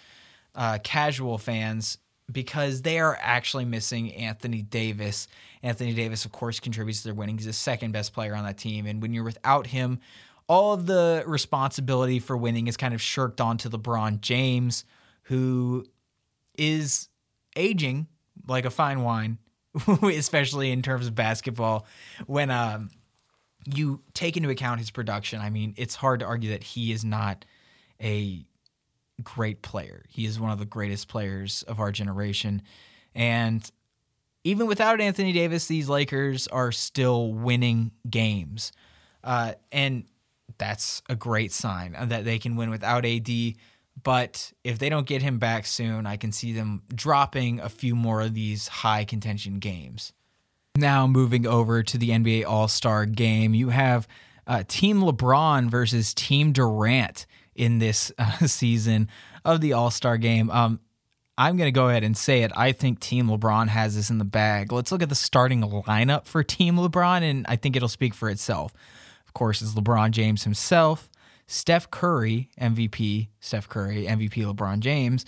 uh, 0.56 0.78
casual 0.82 1.38
fans 1.38 1.98
because 2.32 2.84
they 2.84 2.98
are 2.98 3.20
actually 3.22 3.66
missing 3.66 4.14
Anthony 4.14 4.62
Davis. 4.62 5.28
Anthony 5.62 5.94
Davis, 5.94 6.24
of 6.24 6.32
course, 6.32 6.62
contributes 6.62 7.02
to 7.02 7.10
their 7.10 7.14
winning. 7.14 7.38
He's 7.38 7.48
the 7.48 7.54
second 7.54 7.92
best 7.92 8.14
player 8.14 8.34
on 8.34 8.46
that 8.46 8.58
team. 8.58 8.86
And 8.86 9.02
when 9.02 9.14
you're 9.14 9.26
without 9.26 9.68
him, 9.68 10.00
all 10.48 10.74
of 10.74 10.86
the 10.86 11.26
responsibility 11.28 12.20
for 12.20 12.38
winning 12.38 12.68
is 12.68 12.78
kind 12.78 12.94
of 12.94 13.02
shirked 13.02 13.42
onto 13.42 13.70
LeBron 13.70 14.22
James, 14.22 14.86
who 15.32 15.86
is 16.58 17.08
aging 17.56 18.06
like 18.50 18.66
a 18.66 18.70
fine 18.70 19.02
wine, 19.02 19.38
especially 20.04 20.72
in 20.72 20.82
terms 20.82 21.08
of 21.08 21.16
basketball. 21.16 21.86
When 22.28 22.52
um, 22.52 22.90
you 23.66 24.02
take 24.14 24.36
into 24.36 24.50
account 24.50 24.82
his 24.82 24.92
production, 24.92 25.40
I 25.40 25.50
mean, 25.50 25.74
it's 25.78 25.96
hard 25.96 26.20
to 26.20 26.26
argue 26.26 26.50
that 26.50 26.64
he 26.64 26.92
is 26.92 27.06
not 27.06 27.46
a 28.04 28.46
great 29.24 29.62
player. 29.62 30.04
He 30.10 30.26
is 30.26 30.38
one 30.38 30.52
of 30.52 30.60
the 30.60 30.66
greatest 30.66 31.08
players 31.08 31.64
of 31.64 31.80
our 31.80 31.94
generation. 31.94 32.62
And 33.16 33.72
even 34.44 34.68
without 34.68 35.00
Anthony 35.00 35.32
Davis, 35.32 35.66
these 35.68 35.88
Lakers 35.88 36.50
are 36.50 36.74
still 36.74 37.32
winning 37.32 37.92
games. 38.10 38.74
Uh, 39.24 39.54
and 39.72 40.04
that's 40.58 41.02
a 41.08 41.16
great 41.16 41.54
sign 41.54 41.96
that 41.98 42.26
they 42.26 42.38
can 42.38 42.58
win 42.58 42.70
without 42.70 43.06
AD. 43.06 43.30
But 44.04 44.52
if 44.64 44.80
they 44.80 44.90
don't 44.90 45.08
get 45.08 45.22
him 45.22 45.38
back 45.38 45.66
soon, 45.66 46.06
I 46.06 46.18
can 46.18 46.32
see 46.32 46.54
them 46.54 46.84
dropping 46.94 47.60
a 47.60 47.70
few 47.70 47.96
more 47.96 48.22
of 48.22 48.34
these 48.34 48.68
high 48.68 49.06
contention 49.06 49.60
games. 49.60 50.14
Now, 50.76 51.06
moving 51.06 51.46
over 51.46 51.84
to 51.84 51.98
the 51.98 52.10
NBA 52.10 52.46
All 52.46 52.68
Star 52.68 53.06
game, 53.06 53.54
you 53.54 53.70
have 53.70 54.08
uh, 54.48 54.64
Team 54.68 55.02
LeBron 55.02 55.70
versus 55.70 56.14
Team 56.14 56.54
Durant 56.54 57.26
in 57.56 57.80
this 57.80 58.12
uh, 58.18 58.38
season 58.48 59.10
of 59.44 59.62
the 59.62 59.74
All 59.74 59.92
Star 59.92 60.18
game. 60.18 60.50
Um, 60.50 60.80
I'm 61.38 61.58
going 61.58 61.68
to 61.68 61.72
go 61.72 61.90
ahead 61.90 62.04
and 62.04 62.16
say 62.16 62.44
it. 62.44 62.52
I 62.56 62.72
think 62.72 63.00
Team 63.00 63.28
LeBron 63.28 63.68
has 63.70 63.96
this 63.96 64.10
in 64.10 64.18
the 64.18 64.26
bag. 64.26 64.72
Let's 64.72 64.92
look 64.92 65.02
at 65.02 65.10
the 65.10 65.16
starting 65.16 65.62
lineup 65.62 66.26
for 66.26 66.44
Team 66.44 66.76
LeBron, 66.76 67.22
and 67.24 67.46
I 67.48 67.56
think 67.56 67.76
it'll 67.76 67.88
speak 67.90 68.14
for 68.14 68.30
itself. 68.30 68.74
Of 69.26 69.34
course, 69.34 69.62
it's 69.62 69.74
LeBron 69.74 70.12
James 70.12 70.44
himself, 70.44 71.10
Steph 71.52 71.92
Curry, 71.92 72.50
MVP, 72.60 73.28
Steph 73.42 73.68
Curry, 73.68 74.06
MVP 74.06 74.36
LeBron 74.46 74.80
James, 74.80 75.26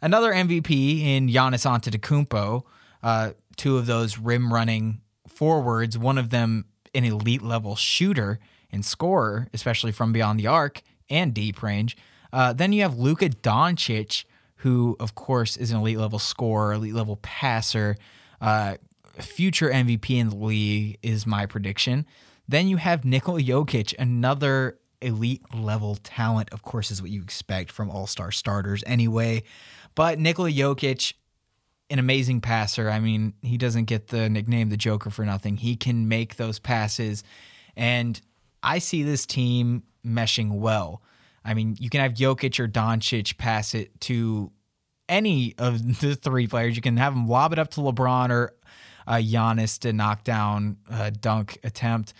another 0.00 0.32
MVP 0.32 1.00
in 1.02 1.28
Giannis 1.28 1.64
Antetokounmpo, 1.64 2.64
uh, 3.04 3.30
two 3.56 3.78
of 3.78 3.86
those 3.86 4.18
rim 4.18 4.52
running 4.52 5.00
forwards, 5.28 5.96
one 5.96 6.18
of 6.18 6.30
them 6.30 6.64
an 6.96 7.04
elite 7.04 7.42
level 7.42 7.76
shooter 7.76 8.40
and 8.72 8.84
scorer, 8.84 9.46
especially 9.54 9.92
from 9.92 10.12
beyond 10.12 10.40
the 10.40 10.48
arc, 10.48 10.82
and 11.08 11.32
deep 11.32 11.62
range. 11.62 11.96
Uh, 12.32 12.52
then 12.52 12.72
you 12.72 12.82
have 12.82 12.98
Luka 12.98 13.28
Doncic, 13.28 14.24
who, 14.56 14.96
of 14.98 15.14
course, 15.14 15.56
is 15.56 15.70
an 15.70 15.78
elite 15.78 15.98
level 15.98 16.18
scorer, 16.18 16.72
elite 16.72 16.94
level 16.94 17.20
passer, 17.22 17.96
uh, 18.40 18.78
future 19.20 19.70
MVP 19.70 20.10
in 20.10 20.30
the 20.30 20.36
league, 20.36 20.98
is 21.02 21.24
my 21.24 21.46
prediction. 21.46 22.04
Then 22.48 22.66
you 22.66 22.78
have 22.78 23.04
Nikola 23.04 23.40
Jokic, 23.40 23.94
another 23.98 24.78
elite 25.02 25.42
level 25.54 25.96
talent, 25.96 26.50
of 26.52 26.62
course, 26.62 26.90
is 26.90 27.02
what 27.02 27.10
you 27.10 27.22
expect 27.22 27.70
from 27.70 27.90
all 27.90 28.06
star 28.06 28.30
starters 28.30 28.82
anyway. 28.86 29.42
But 29.94 30.18
Nikola 30.18 30.50
Jokic, 30.50 31.14
an 31.90 31.98
amazing 31.98 32.40
passer. 32.40 32.88
I 32.88 33.00
mean, 33.00 33.34
he 33.42 33.58
doesn't 33.58 33.84
get 33.84 34.08
the 34.08 34.28
nickname 34.30 34.70
the 34.70 34.76
Joker 34.76 35.10
for 35.10 35.24
nothing. 35.24 35.58
He 35.58 35.76
can 35.76 36.08
make 36.08 36.36
those 36.36 36.58
passes. 36.58 37.22
And 37.76 38.20
I 38.62 38.78
see 38.78 39.02
this 39.02 39.26
team 39.26 39.82
meshing 40.04 40.52
well. 40.52 41.02
I 41.44 41.54
mean, 41.54 41.76
you 41.78 41.90
can 41.90 42.00
have 42.00 42.14
Jokic 42.14 42.58
or 42.60 42.68
Doncic 42.68 43.36
pass 43.36 43.74
it 43.74 44.00
to 44.02 44.52
any 45.08 45.54
of 45.58 46.00
the 46.00 46.14
three 46.14 46.46
players. 46.46 46.76
You 46.76 46.82
can 46.82 46.96
have 46.96 47.14
them 47.14 47.28
lob 47.28 47.52
it 47.52 47.58
up 47.58 47.70
to 47.72 47.80
LeBron 47.80 48.30
or 48.30 48.54
uh, 49.06 49.14
Giannis 49.14 49.78
to 49.80 49.92
knock 49.92 50.24
down 50.24 50.76
a 50.90 51.10
dunk 51.10 51.58
attempt, 51.64 52.14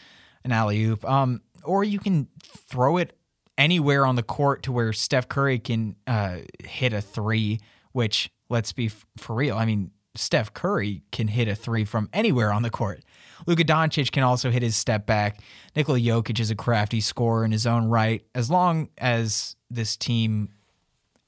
an 0.45 0.53
alley 0.53 0.83
oop. 0.85 1.05
Um, 1.09 1.41
or 1.65 1.85
you 1.85 1.99
can 1.99 2.29
throw 2.45 2.97
it 2.97 3.17
anywhere 3.59 4.07
on 4.07 4.17
the 4.17 4.23
court 4.23 4.63
to 4.65 4.73
where 4.73 4.93
Steph 4.93 5.29
Curry 5.29 5.59
can 5.59 5.97
uh, 6.07 6.39
hit 6.65 6.93
a 6.93 7.01
three, 7.01 7.61
which, 7.93 8.31
let's 8.49 8.73
be 8.73 8.87
f- 8.87 9.07
for 9.17 9.35
real, 9.35 9.57
I 9.57 9.65
mean, 9.65 9.91
Steph 10.15 10.53
Curry 10.53 11.03
can 11.11 11.29
hit 11.29 11.49
a 11.49 11.55
three 11.55 11.85
from 11.85 12.09
anywhere 12.13 12.53
on 12.53 12.63
the 12.63 12.71
court. 12.71 13.03
Luka 13.47 13.65
Doncic 13.65 14.13
can 14.13 14.23
also 14.23 14.51
hit 14.51 14.63
his 14.63 14.77
step 14.77 15.07
back. 15.07 15.41
Nikola 15.75 15.99
Jokic 15.99 16.39
is 16.39 16.51
a 16.51 16.55
crafty 16.55 17.01
scorer 17.01 17.45
in 17.45 17.53
his 17.53 17.67
own 17.67 17.87
right. 17.87 18.23
As 18.35 18.51
long 18.51 18.91
as 18.99 19.57
this 19.71 19.97
team 19.97 20.51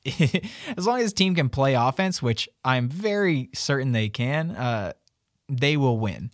as 0.76 0.86
long 0.86 1.00
as 1.00 1.12
team 1.12 1.34
can 1.34 1.48
play 1.48 1.74
offense, 1.74 2.20
which 2.20 2.48
I'm 2.64 2.88
very 2.88 3.48
certain 3.54 3.92
they 3.92 4.08
can, 4.10 4.50
uh, 4.50 4.92
they 5.48 5.76
will 5.76 5.98
win. 5.98 6.30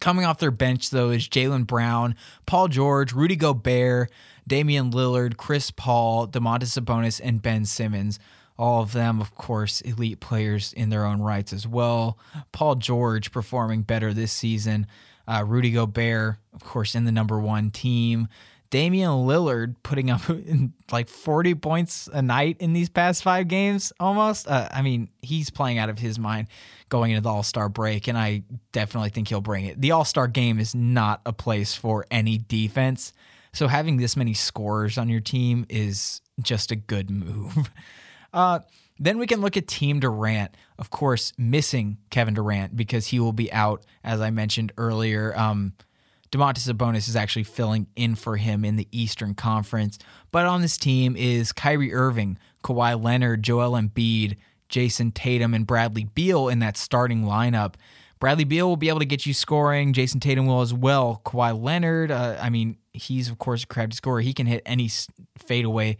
Coming 0.00 0.24
off 0.24 0.38
their 0.38 0.50
bench, 0.50 0.90
though, 0.90 1.10
is 1.10 1.28
Jaylen 1.28 1.66
Brown, 1.66 2.14
Paul 2.46 2.68
George, 2.68 3.12
Rudy 3.12 3.36
Gobert, 3.36 4.10
Damian 4.46 4.90
Lillard, 4.90 5.36
Chris 5.36 5.70
Paul, 5.70 6.28
Domantas 6.28 6.78
Sabonis, 6.78 7.20
and 7.22 7.40
Ben 7.40 7.64
Simmons. 7.64 8.18
All 8.58 8.82
of 8.82 8.92
them, 8.92 9.20
of 9.20 9.34
course, 9.34 9.80
elite 9.80 10.20
players 10.20 10.72
in 10.72 10.90
their 10.90 11.04
own 11.04 11.20
rights 11.20 11.52
as 11.52 11.66
well. 11.66 12.18
Paul 12.52 12.76
George 12.76 13.32
performing 13.32 13.82
better 13.82 14.12
this 14.12 14.32
season. 14.32 14.86
Uh, 15.26 15.42
Rudy 15.46 15.72
Gobert, 15.72 16.36
of 16.52 16.62
course, 16.62 16.94
in 16.94 17.04
the 17.04 17.12
number 17.12 17.40
one 17.40 17.70
team. 17.70 18.28
Damian 18.74 19.10
Lillard 19.10 19.76
putting 19.84 20.10
up 20.10 20.22
like 20.90 21.08
40 21.08 21.54
points 21.54 22.08
a 22.12 22.20
night 22.20 22.56
in 22.58 22.72
these 22.72 22.88
past 22.88 23.22
five 23.22 23.46
games 23.46 23.92
almost. 24.00 24.48
Uh, 24.48 24.68
I 24.68 24.82
mean, 24.82 25.10
he's 25.22 25.48
playing 25.48 25.78
out 25.78 25.90
of 25.90 26.00
his 26.00 26.18
mind 26.18 26.48
going 26.88 27.12
into 27.12 27.20
the 27.20 27.28
All 27.28 27.44
Star 27.44 27.68
break, 27.68 28.08
and 28.08 28.18
I 28.18 28.42
definitely 28.72 29.10
think 29.10 29.28
he'll 29.28 29.40
bring 29.40 29.66
it. 29.66 29.80
The 29.80 29.92
All 29.92 30.04
Star 30.04 30.26
game 30.26 30.58
is 30.58 30.74
not 30.74 31.20
a 31.24 31.32
place 31.32 31.76
for 31.76 32.04
any 32.10 32.36
defense. 32.36 33.12
So 33.52 33.68
having 33.68 33.98
this 33.98 34.16
many 34.16 34.34
scorers 34.34 34.98
on 34.98 35.08
your 35.08 35.20
team 35.20 35.66
is 35.68 36.20
just 36.42 36.72
a 36.72 36.76
good 36.76 37.10
move. 37.10 37.70
Uh, 38.32 38.58
then 38.98 39.18
we 39.18 39.28
can 39.28 39.40
look 39.40 39.56
at 39.56 39.68
Team 39.68 40.00
Durant, 40.00 40.56
of 40.76 40.90
course, 40.90 41.32
missing 41.38 41.98
Kevin 42.10 42.34
Durant 42.34 42.76
because 42.76 43.06
he 43.06 43.20
will 43.20 43.32
be 43.32 43.52
out, 43.52 43.84
as 44.02 44.20
I 44.20 44.30
mentioned 44.30 44.72
earlier. 44.76 45.32
Um, 45.38 45.74
Domantas 46.34 46.68
Sabonis 46.68 47.08
is 47.08 47.14
actually 47.14 47.44
filling 47.44 47.86
in 47.94 48.16
for 48.16 48.36
him 48.36 48.64
in 48.64 48.76
the 48.76 48.88
Eastern 48.90 49.34
Conference. 49.34 49.98
But 50.32 50.46
on 50.46 50.62
this 50.62 50.76
team 50.76 51.16
is 51.16 51.52
Kyrie 51.52 51.94
Irving, 51.94 52.38
Kawhi 52.64 53.00
Leonard, 53.00 53.44
Joel 53.44 53.72
Embiid, 53.72 54.36
Jayson 54.68 55.12
Tatum, 55.12 55.54
and 55.54 55.66
Bradley 55.66 56.04
Beal 56.04 56.48
in 56.48 56.58
that 56.58 56.76
starting 56.76 57.22
lineup. 57.22 57.74
Bradley 58.18 58.44
Beal 58.44 58.68
will 58.68 58.76
be 58.76 58.88
able 58.88 58.98
to 58.98 59.04
get 59.04 59.26
you 59.26 59.34
scoring. 59.34 59.92
Jayson 59.92 60.20
Tatum 60.20 60.46
will 60.46 60.60
as 60.60 60.74
well. 60.74 61.22
Kawhi 61.24 61.60
Leonard, 61.60 62.10
uh, 62.10 62.36
I 62.40 62.50
mean, 62.50 62.78
he's 62.92 63.28
of 63.28 63.38
course 63.38 63.62
a 63.62 63.66
crafty 63.66 63.94
scorer. 63.94 64.20
He 64.20 64.32
can 64.32 64.46
hit 64.46 64.62
any 64.66 64.90
fadeaway 65.38 65.98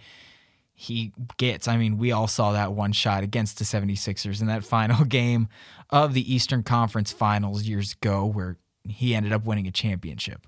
he 0.74 1.12
gets. 1.36 1.68
I 1.68 1.76
mean, 1.76 1.98
we 1.98 2.10
all 2.10 2.26
saw 2.26 2.52
that 2.52 2.72
one 2.72 2.92
shot 2.92 3.22
against 3.22 3.58
the 3.58 3.64
76ers 3.64 4.40
in 4.40 4.48
that 4.48 4.64
final 4.64 5.04
game 5.04 5.48
of 5.90 6.14
the 6.14 6.34
Eastern 6.34 6.62
Conference 6.62 7.12
Finals 7.12 7.62
years 7.62 7.92
ago, 7.92 8.26
where 8.26 8.58
he 8.88 9.14
ended 9.14 9.32
up 9.32 9.44
winning 9.44 9.66
a 9.66 9.70
championship. 9.70 10.46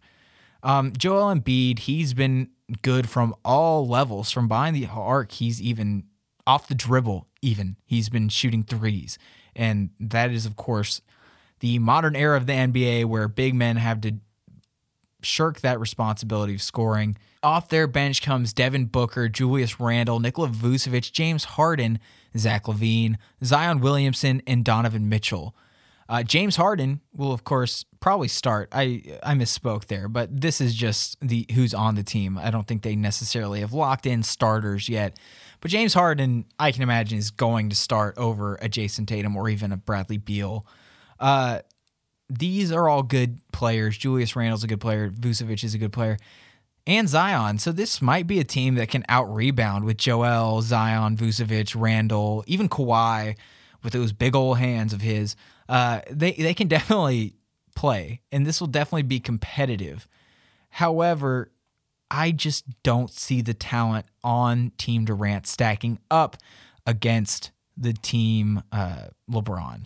Um, 0.62 0.92
Joel 0.96 1.34
Embiid, 1.34 1.80
he's 1.80 2.14
been 2.14 2.50
good 2.82 3.08
from 3.08 3.34
all 3.44 3.86
levels. 3.86 4.30
From 4.30 4.48
behind 4.48 4.74
the 4.76 4.86
arc, 4.86 5.32
he's 5.32 5.60
even 5.60 6.04
off 6.46 6.68
the 6.68 6.74
dribble, 6.74 7.26
even. 7.42 7.76
He's 7.84 8.08
been 8.08 8.28
shooting 8.28 8.62
threes. 8.62 9.18
And 9.54 9.90
that 10.00 10.30
is, 10.30 10.46
of 10.46 10.56
course, 10.56 11.00
the 11.60 11.78
modern 11.78 12.16
era 12.16 12.36
of 12.36 12.46
the 12.46 12.52
NBA 12.52 13.06
where 13.06 13.28
big 13.28 13.54
men 13.54 13.76
have 13.76 14.00
to 14.02 14.16
shirk 15.22 15.60
that 15.60 15.80
responsibility 15.80 16.54
of 16.54 16.62
scoring. 16.62 17.16
Off 17.42 17.68
their 17.68 17.86
bench 17.86 18.22
comes 18.22 18.52
Devin 18.52 18.86
Booker, 18.86 19.28
Julius 19.28 19.80
Randle, 19.80 20.20
Nikola 20.20 20.48
Vucevic, 20.48 21.12
James 21.12 21.44
Harden, 21.44 21.98
Zach 22.36 22.64
LaVine, 22.64 23.16
Zion 23.44 23.80
Williamson, 23.80 24.42
and 24.46 24.64
Donovan 24.64 25.08
Mitchell. 25.08 25.54
Uh, 26.08 26.22
James 26.22 26.56
Harden 26.56 27.00
will, 27.12 27.32
of 27.32 27.42
course, 27.44 27.84
probably 28.00 28.28
start. 28.28 28.68
I 28.72 29.02
I 29.22 29.34
misspoke 29.34 29.86
there, 29.86 30.08
but 30.08 30.40
this 30.40 30.60
is 30.60 30.74
just 30.74 31.16
the 31.20 31.46
who's 31.54 31.74
on 31.74 31.96
the 31.96 32.04
team. 32.04 32.38
I 32.38 32.50
don't 32.50 32.66
think 32.66 32.82
they 32.82 32.94
necessarily 32.94 33.60
have 33.60 33.72
locked 33.72 34.06
in 34.06 34.22
starters 34.22 34.88
yet. 34.88 35.18
But 35.60 35.70
James 35.70 35.94
Harden, 35.94 36.44
I 36.58 36.70
can 36.70 36.82
imagine, 36.82 37.18
is 37.18 37.30
going 37.30 37.70
to 37.70 37.76
start 37.76 38.16
over 38.18 38.56
a 38.56 38.68
Jayson 38.68 39.06
Tatum 39.06 39.36
or 39.36 39.48
even 39.48 39.72
a 39.72 39.76
Bradley 39.76 40.18
Beal. 40.18 40.66
Uh, 41.18 41.60
these 42.28 42.70
are 42.70 42.88
all 42.88 43.02
good 43.02 43.40
players. 43.52 43.96
Julius 43.96 44.36
Randle's 44.36 44.64
a 44.64 44.66
good 44.66 44.80
player. 44.80 45.10
Vucevic 45.10 45.64
is 45.64 45.74
a 45.74 45.78
good 45.78 45.92
player. 45.92 46.18
and 46.86 47.08
Zion. 47.08 47.58
So 47.58 47.72
this 47.72 48.00
might 48.00 48.26
be 48.26 48.38
a 48.38 48.44
team 48.44 48.76
that 48.76 48.88
can 48.88 49.04
out 49.08 49.32
rebound 49.32 49.84
with 49.84 49.96
Joel, 49.96 50.62
Zion, 50.62 51.16
Vucevic, 51.16 51.74
Randle, 51.78 52.44
even 52.46 52.68
Kawhi 52.68 53.36
with 53.82 53.92
those 53.92 54.12
big 54.12 54.34
old 54.36 54.58
hands 54.58 54.92
of 54.92 55.00
his. 55.00 55.34
Uh, 55.68 56.00
they 56.10 56.32
they 56.32 56.54
can 56.54 56.68
definitely 56.68 57.34
play, 57.74 58.20
and 58.32 58.46
this 58.46 58.60
will 58.60 58.68
definitely 58.68 59.02
be 59.02 59.20
competitive. 59.20 60.08
However, 60.70 61.50
I 62.10 62.30
just 62.32 62.64
don't 62.82 63.10
see 63.10 63.40
the 63.42 63.54
talent 63.54 64.06
on 64.22 64.72
Team 64.78 65.04
Durant 65.04 65.46
stacking 65.46 65.98
up 66.10 66.36
against 66.86 67.50
the 67.76 67.92
team 67.92 68.62
uh, 68.72 69.08
LeBron. 69.30 69.84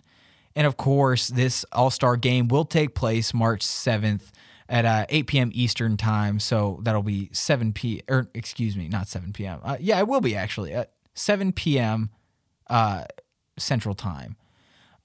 And 0.55 0.67
of 0.67 0.77
course, 0.77 1.27
this 1.27 1.65
All 1.71 1.89
Star 1.89 2.17
game 2.17 2.47
will 2.47 2.65
take 2.65 2.93
place 2.93 3.33
March 3.33 3.61
7th 3.61 4.31
at 4.69 4.85
uh, 4.85 5.05
8 5.09 5.27
p.m. 5.27 5.51
Eastern 5.53 5.97
time. 5.97 6.39
So 6.39 6.79
that'll 6.83 7.03
be 7.03 7.29
7 7.31 7.73
p. 7.73 8.01
or 8.07 8.29
excuse 8.33 8.75
me, 8.75 8.87
not 8.87 9.07
7 9.07 9.33
p.m. 9.33 9.59
Uh, 9.63 9.77
yeah, 9.79 9.99
it 9.99 10.07
will 10.07 10.21
be 10.21 10.35
actually 10.35 10.73
at 10.73 10.91
7 11.13 11.53
p.m. 11.53 12.09
Uh, 12.67 13.05
Central 13.57 13.95
Time 13.95 14.35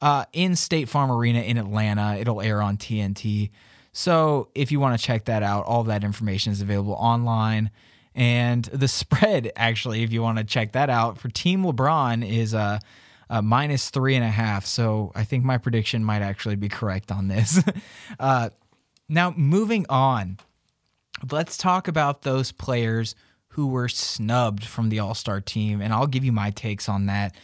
uh, 0.00 0.24
in 0.32 0.56
State 0.56 0.88
Farm 0.88 1.10
Arena 1.10 1.40
in 1.40 1.58
Atlanta. 1.58 2.16
It'll 2.18 2.40
air 2.40 2.62
on 2.62 2.76
TNT. 2.76 3.50
So 3.92 4.48
if 4.54 4.70
you 4.70 4.80
want 4.80 4.98
to 4.98 5.04
check 5.04 5.24
that 5.24 5.42
out, 5.42 5.64
all 5.64 5.84
that 5.84 6.04
information 6.04 6.52
is 6.52 6.60
available 6.60 6.94
online. 6.94 7.70
And 8.14 8.64
the 8.66 8.88
spread, 8.88 9.52
actually, 9.56 10.02
if 10.02 10.12
you 10.12 10.22
want 10.22 10.38
to 10.38 10.44
check 10.44 10.72
that 10.72 10.90
out 10.90 11.18
for 11.18 11.28
Team 11.28 11.62
LeBron, 11.62 12.28
is 12.28 12.54
uh, 12.54 12.78
uh, 13.30 13.42
minus 13.42 13.90
three 13.90 14.14
and 14.14 14.24
a 14.24 14.30
half. 14.30 14.66
So 14.66 15.12
I 15.14 15.24
think 15.24 15.44
my 15.44 15.58
prediction 15.58 16.04
might 16.04 16.22
actually 16.22 16.56
be 16.56 16.68
correct 16.68 17.10
on 17.10 17.28
this. 17.28 17.62
uh, 18.20 18.50
now, 19.08 19.32
moving 19.36 19.86
on, 19.88 20.38
let's 21.30 21.56
talk 21.56 21.88
about 21.88 22.22
those 22.22 22.52
players 22.52 23.14
who 23.50 23.68
were 23.68 23.88
snubbed 23.88 24.64
from 24.64 24.90
the 24.90 24.98
All 24.98 25.14
Star 25.14 25.40
team, 25.40 25.80
and 25.80 25.92
I'll 25.92 26.06
give 26.06 26.24
you 26.24 26.32
my 26.32 26.50
takes 26.50 26.88
on 26.88 27.06
that. 27.06 27.34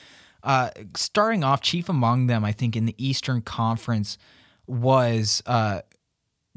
Uh, 0.42 0.70
starting 0.96 1.44
off, 1.44 1.60
chief 1.60 1.88
among 1.88 2.26
them, 2.26 2.44
I 2.44 2.52
think, 2.52 2.76
in 2.76 2.86
the 2.86 2.94
Eastern 2.98 3.42
Conference 3.42 4.18
was 4.66 5.42
uh, 5.46 5.82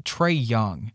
Trae 0.04 0.48
Young. 0.48 0.92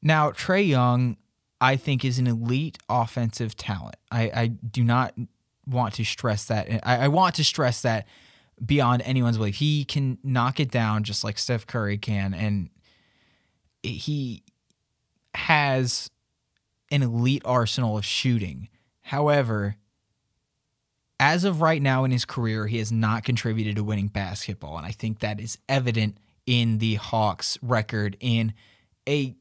Now, 0.00 0.30
Trae 0.30 0.66
Young, 0.66 1.16
I 1.60 1.76
think, 1.76 2.04
is 2.04 2.18
an 2.18 2.26
elite 2.26 2.78
offensive 2.88 3.56
talent. 3.56 3.96
I, 4.10 4.22
I 4.34 4.46
do 4.48 4.82
not 4.82 5.14
want 5.66 5.94
to 5.94 6.04
stress 6.04 6.46
that. 6.46 6.68
I, 6.82 7.04
I 7.04 7.08
want 7.08 7.34
to 7.36 7.44
stress 7.44 7.82
that 7.82 8.06
beyond 8.64 9.02
anyone's 9.02 9.38
belief. 9.38 9.56
He 9.56 9.84
can 9.84 10.18
knock 10.22 10.58
it 10.58 10.70
down 10.70 11.04
just 11.04 11.24
like 11.24 11.38
Steph 11.38 11.66
Curry 11.66 11.98
can, 11.98 12.34
and 12.34 12.70
he 13.82 14.42
has 15.34 16.10
an 16.90 17.02
elite 17.02 17.42
arsenal 17.44 17.96
of 17.96 18.04
shooting. 18.04 18.68
However, 19.02 19.76
as 21.22 21.44
of 21.44 21.60
right 21.60 21.80
now 21.80 22.02
in 22.02 22.10
his 22.10 22.24
career, 22.24 22.66
he 22.66 22.78
has 22.78 22.90
not 22.90 23.22
contributed 23.22 23.76
to 23.76 23.84
winning 23.84 24.08
basketball. 24.08 24.76
And 24.76 24.84
I 24.84 24.90
think 24.90 25.20
that 25.20 25.38
is 25.38 25.56
evident 25.68 26.18
in 26.46 26.78
the 26.78 26.96
Hawks' 26.96 27.56
record 27.62 28.16
in 28.18 28.54
a 29.08 29.36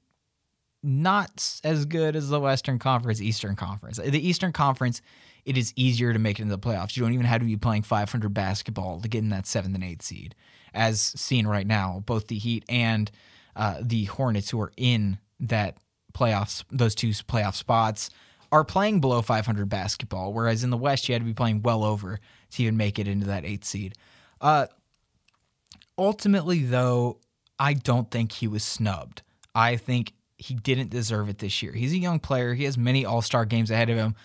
not 0.83 1.59
as 1.63 1.85
good 1.85 2.15
as 2.15 2.29
the 2.29 2.39
Western 2.39 2.77
Conference, 2.77 3.19
Eastern 3.19 3.55
Conference. 3.55 3.97
The 3.97 4.27
Eastern 4.27 4.51
Conference, 4.51 5.01
it 5.43 5.57
is 5.57 5.73
easier 5.75 6.13
to 6.13 6.19
make 6.19 6.37
it 6.37 6.43
into 6.43 6.55
the 6.55 6.61
playoffs. 6.61 6.95
You 6.95 7.01
don't 7.01 7.13
even 7.13 7.25
have 7.25 7.41
to 7.41 7.47
be 7.47 7.57
playing 7.57 7.81
500 7.81 8.31
basketball 8.31 9.01
to 9.01 9.07
get 9.07 9.23
in 9.23 9.29
that 9.29 9.47
seventh 9.47 9.73
and 9.73 9.83
eighth 9.83 10.03
seed, 10.03 10.35
as 10.75 11.01
seen 11.01 11.47
right 11.47 11.65
now. 11.65 12.03
Both 12.05 12.27
the 12.27 12.37
Heat 12.37 12.63
and 12.69 13.09
uh, 13.55 13.79
the 13.81 14.05
Hornets, 14.05 14.51
who 14.51 14.61
are 14.61 14.71
in 14.77 15.17
that 15.39 15.77
playoffs, 16.13 16.63
those 16.71 16.93
two 16.93 17.09
playoff 17.09 17.55
spots, 17.55 18.11
are 18.51 18.63
playing 18.63 18.99
below 18.99 19.21
500 19.21 19.69
basketball, 19.69 20.33
whereas 20.33 20.63
in 20.63 20.69
the 20.69 20.77
West 20.77 21.07
you 21.07 21.13
had 21.13 21.21
to 21.21 21.25
be 21.25 21.33
playing 21.33 21.61
well 21.61 21.83
over 21.83 22.19
to 22.51 22.63
even 22.63 22.77
make 22.77 22.99
it 22.99 23.07
into 23.07 23.27
that 23.27 23.45
eighth 23.45 23.65
seed. 23.65 23.95
Uh, 24.41 24.67
ultimately, 25.97 26.59
though, 26.63 27.19
I 27.57 27.73
don't 27.73 28.11
think 28.11 28.33
he 28.33 28.47
was 28.47 28.63
snubbed. 28.63 29.21
I 29.55 29.77
think 29.77 30.13
he 30.37 30.55
didn't 30.55 30.89
deserve 30.89 31.29
it 31.29 31.37
this 31.37 31.61
year. 31.61 31.71
He's 31.71 31.93
a 31.93 31.97
young 31.97 32.19
player. 32.19 32.53
He 32.53 32.63
has 32.65 32.77
many 32.77 33.05
All 33.05 33.21
Star 33.21 33.45
games 33.45 33.71
ahead 33.71 33.89
of 33.89 33.97
him. 33.97 34.15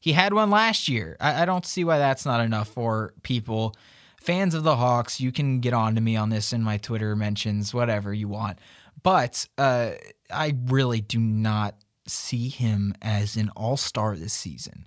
He 0.00 0.12
had 0.12 0.32
one 0.32 0.50
last 0.50 0.88
year. 0.88 1.16
I, 1.20 1.42
I, 1.42 1.44
don't 1.44 1.66
see 1.66 1.84
why 1.84 1.98
that's 1.98 2.24
not 2.24 2.40
enough 2.40 2.68
for 2.68 3.14
people. 3.22 3.74
Fans 4.20 4.54
of 4.54 4.62
the 4.62 4.76
Hawks, 4.76 5.20
you 5.20 5.32
can 5.32 5.60
get 5.60 5.74
on 5.74 5.96
to 5.96 6.00
me 6.00 6.16
on 6.16 6.30
this 6.30 6.52
in 6.52 6.62
my 6.62 6.78
Twitter 6.78 7.14
mentions, 7.16 7.74
whatever 7.74 8.14
you 8.14 8.28
want. 8.28 8.58
But 9.02 9.46
uh, 9.58 9.92
I 10.30 10.54
really 10.66 11.00
do 11.00 11.18
not 11.18 11.74
see 12.08 12.48
him 12.48 12.94
as 13.02 13.36
an 13.36 13.50
all 13.50 13.76
star 13.76 14.16
this 14.16 14.32
season, 14.32 14.86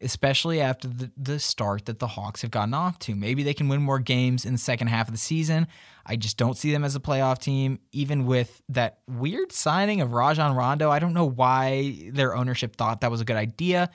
especially 0.00 0.60
after 0.60 0.88
the, 0.88 1.10
the 1.16 1.38
start 1.38 1.86
that 1.86 1.98
the 1.98 2.06
Hawks 2.06 2.42
have 2.42 2.50
gotten 2.50 2.74
off 2.74 2.98
to. 3.00 3.14
Maybe 3.14 3.42
they 3.42 3.54
can 3.54 3.68
win 3.68 3.82
more 3.82 3.98
games 3.98 4.44
in 4.44 4.52
the 4.52 4.58
second 4.58 4.88
half 4.88 5.08
of 5.08 5.14
the 5.14 5.18
season. 5.18 5.66
I 6.04 6.16
just 6.16 6.36
don't 6.36 6.56
see 6.56 6.70
them 6.70 6.84
as 6.84 6.94
a 6.94 7.00
playoff 7.00 7.38
team, 7.38 7.80
even 7.92 8.26
with 8.26 8.62
that 8.68 8.98
weird 9.08 9.52
signing 9.52 10.00
of 10.00 10.12
Rajon 10.12 10.54
Rondo. 10.54 10.90
I 10.90 10.98
don't 10.98 11.14
know 11.14 11.28
why 11.28 12.10
their 12.12 12.36
ownership 12.36 12.76
thought 12.76 13.00
that 13.00 13.10
was 13.10 13.20
a 13.20 13.24
good 13.24 13.36
idea. 13.36 13.90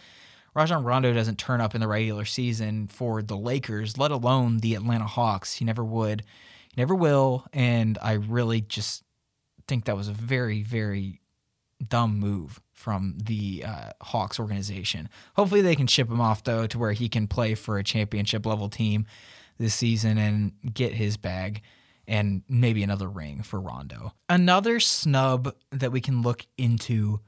Rajon 0.53 0.83
Rondo 0.83 1.13
doesn't 1.13 1.37
turn 1.37 1.61
up 1.61 1.75
in 1.75 1.81
the 1.81 1.87
regular 1.87 2.25
season 2.25 2.87
for 2.87 3.21
the 3.21 3.37
Lakers, 3.37 3.97
let 3.97 4.11
alone 4.11 4.57
the 4.57 4.75
Atlanta 4.75 5.05
Hawks. 5.05 5.55
He 5.55 5.65
never 5.65 5.83
would, 5.83 6.23
he 6.73 6.81
never 6.81 6.93
will. 6.93 7.45
And 7.53 7.97
I 8.01 8.13
really 8.13 8.59
just 8.59 9.03
think 9.67 9.85
that 9.85 9.95
was 9.95 10.09
a 10.09 10.13
very, 10.13 10.63
very 10.63 11.20
dumb 11.87 12.19
move 12.19 12.61
from 12.73 13.17
the 13.23 13.63
uh, 13.65 13.91
Hawks 14.01 14.39
organization. 14.39 15.09
Hopefully, 15.35 15.61
they 15.61 15.75
can 15.75 15.87
ship 15.87 16.09
him 16.09 16.21
off 16.21 16.43
though 16.43 16.67
to 16.67 16.79
where 16.79 16.93
he 16.93 17.09
can 17.09 17.27
play 17.27 17.55
for 17.55 17.77
a 17.77 17.83
championship 17.83 18.45
level 18.45 18.69
team 18.69 19.05
this 19.57 19.75
season 19.75 20.17
and 20.17 20.51
get 20.73 20.93
his 20.93 21.17
bag 21.17 21.61
and 22.07 22.41
maybe 22.49 22.83
another 22.83 23.07
ring 23.07 23.43
for 23.43 23.59
Rondo. 23.59 24.13
Another 24.27 24.79
snub 24.79 25.55
that 25.71 25.91
we 25.91 26.01
can 26.01 26.21
look 26.21 26.45
into 26.57 27.19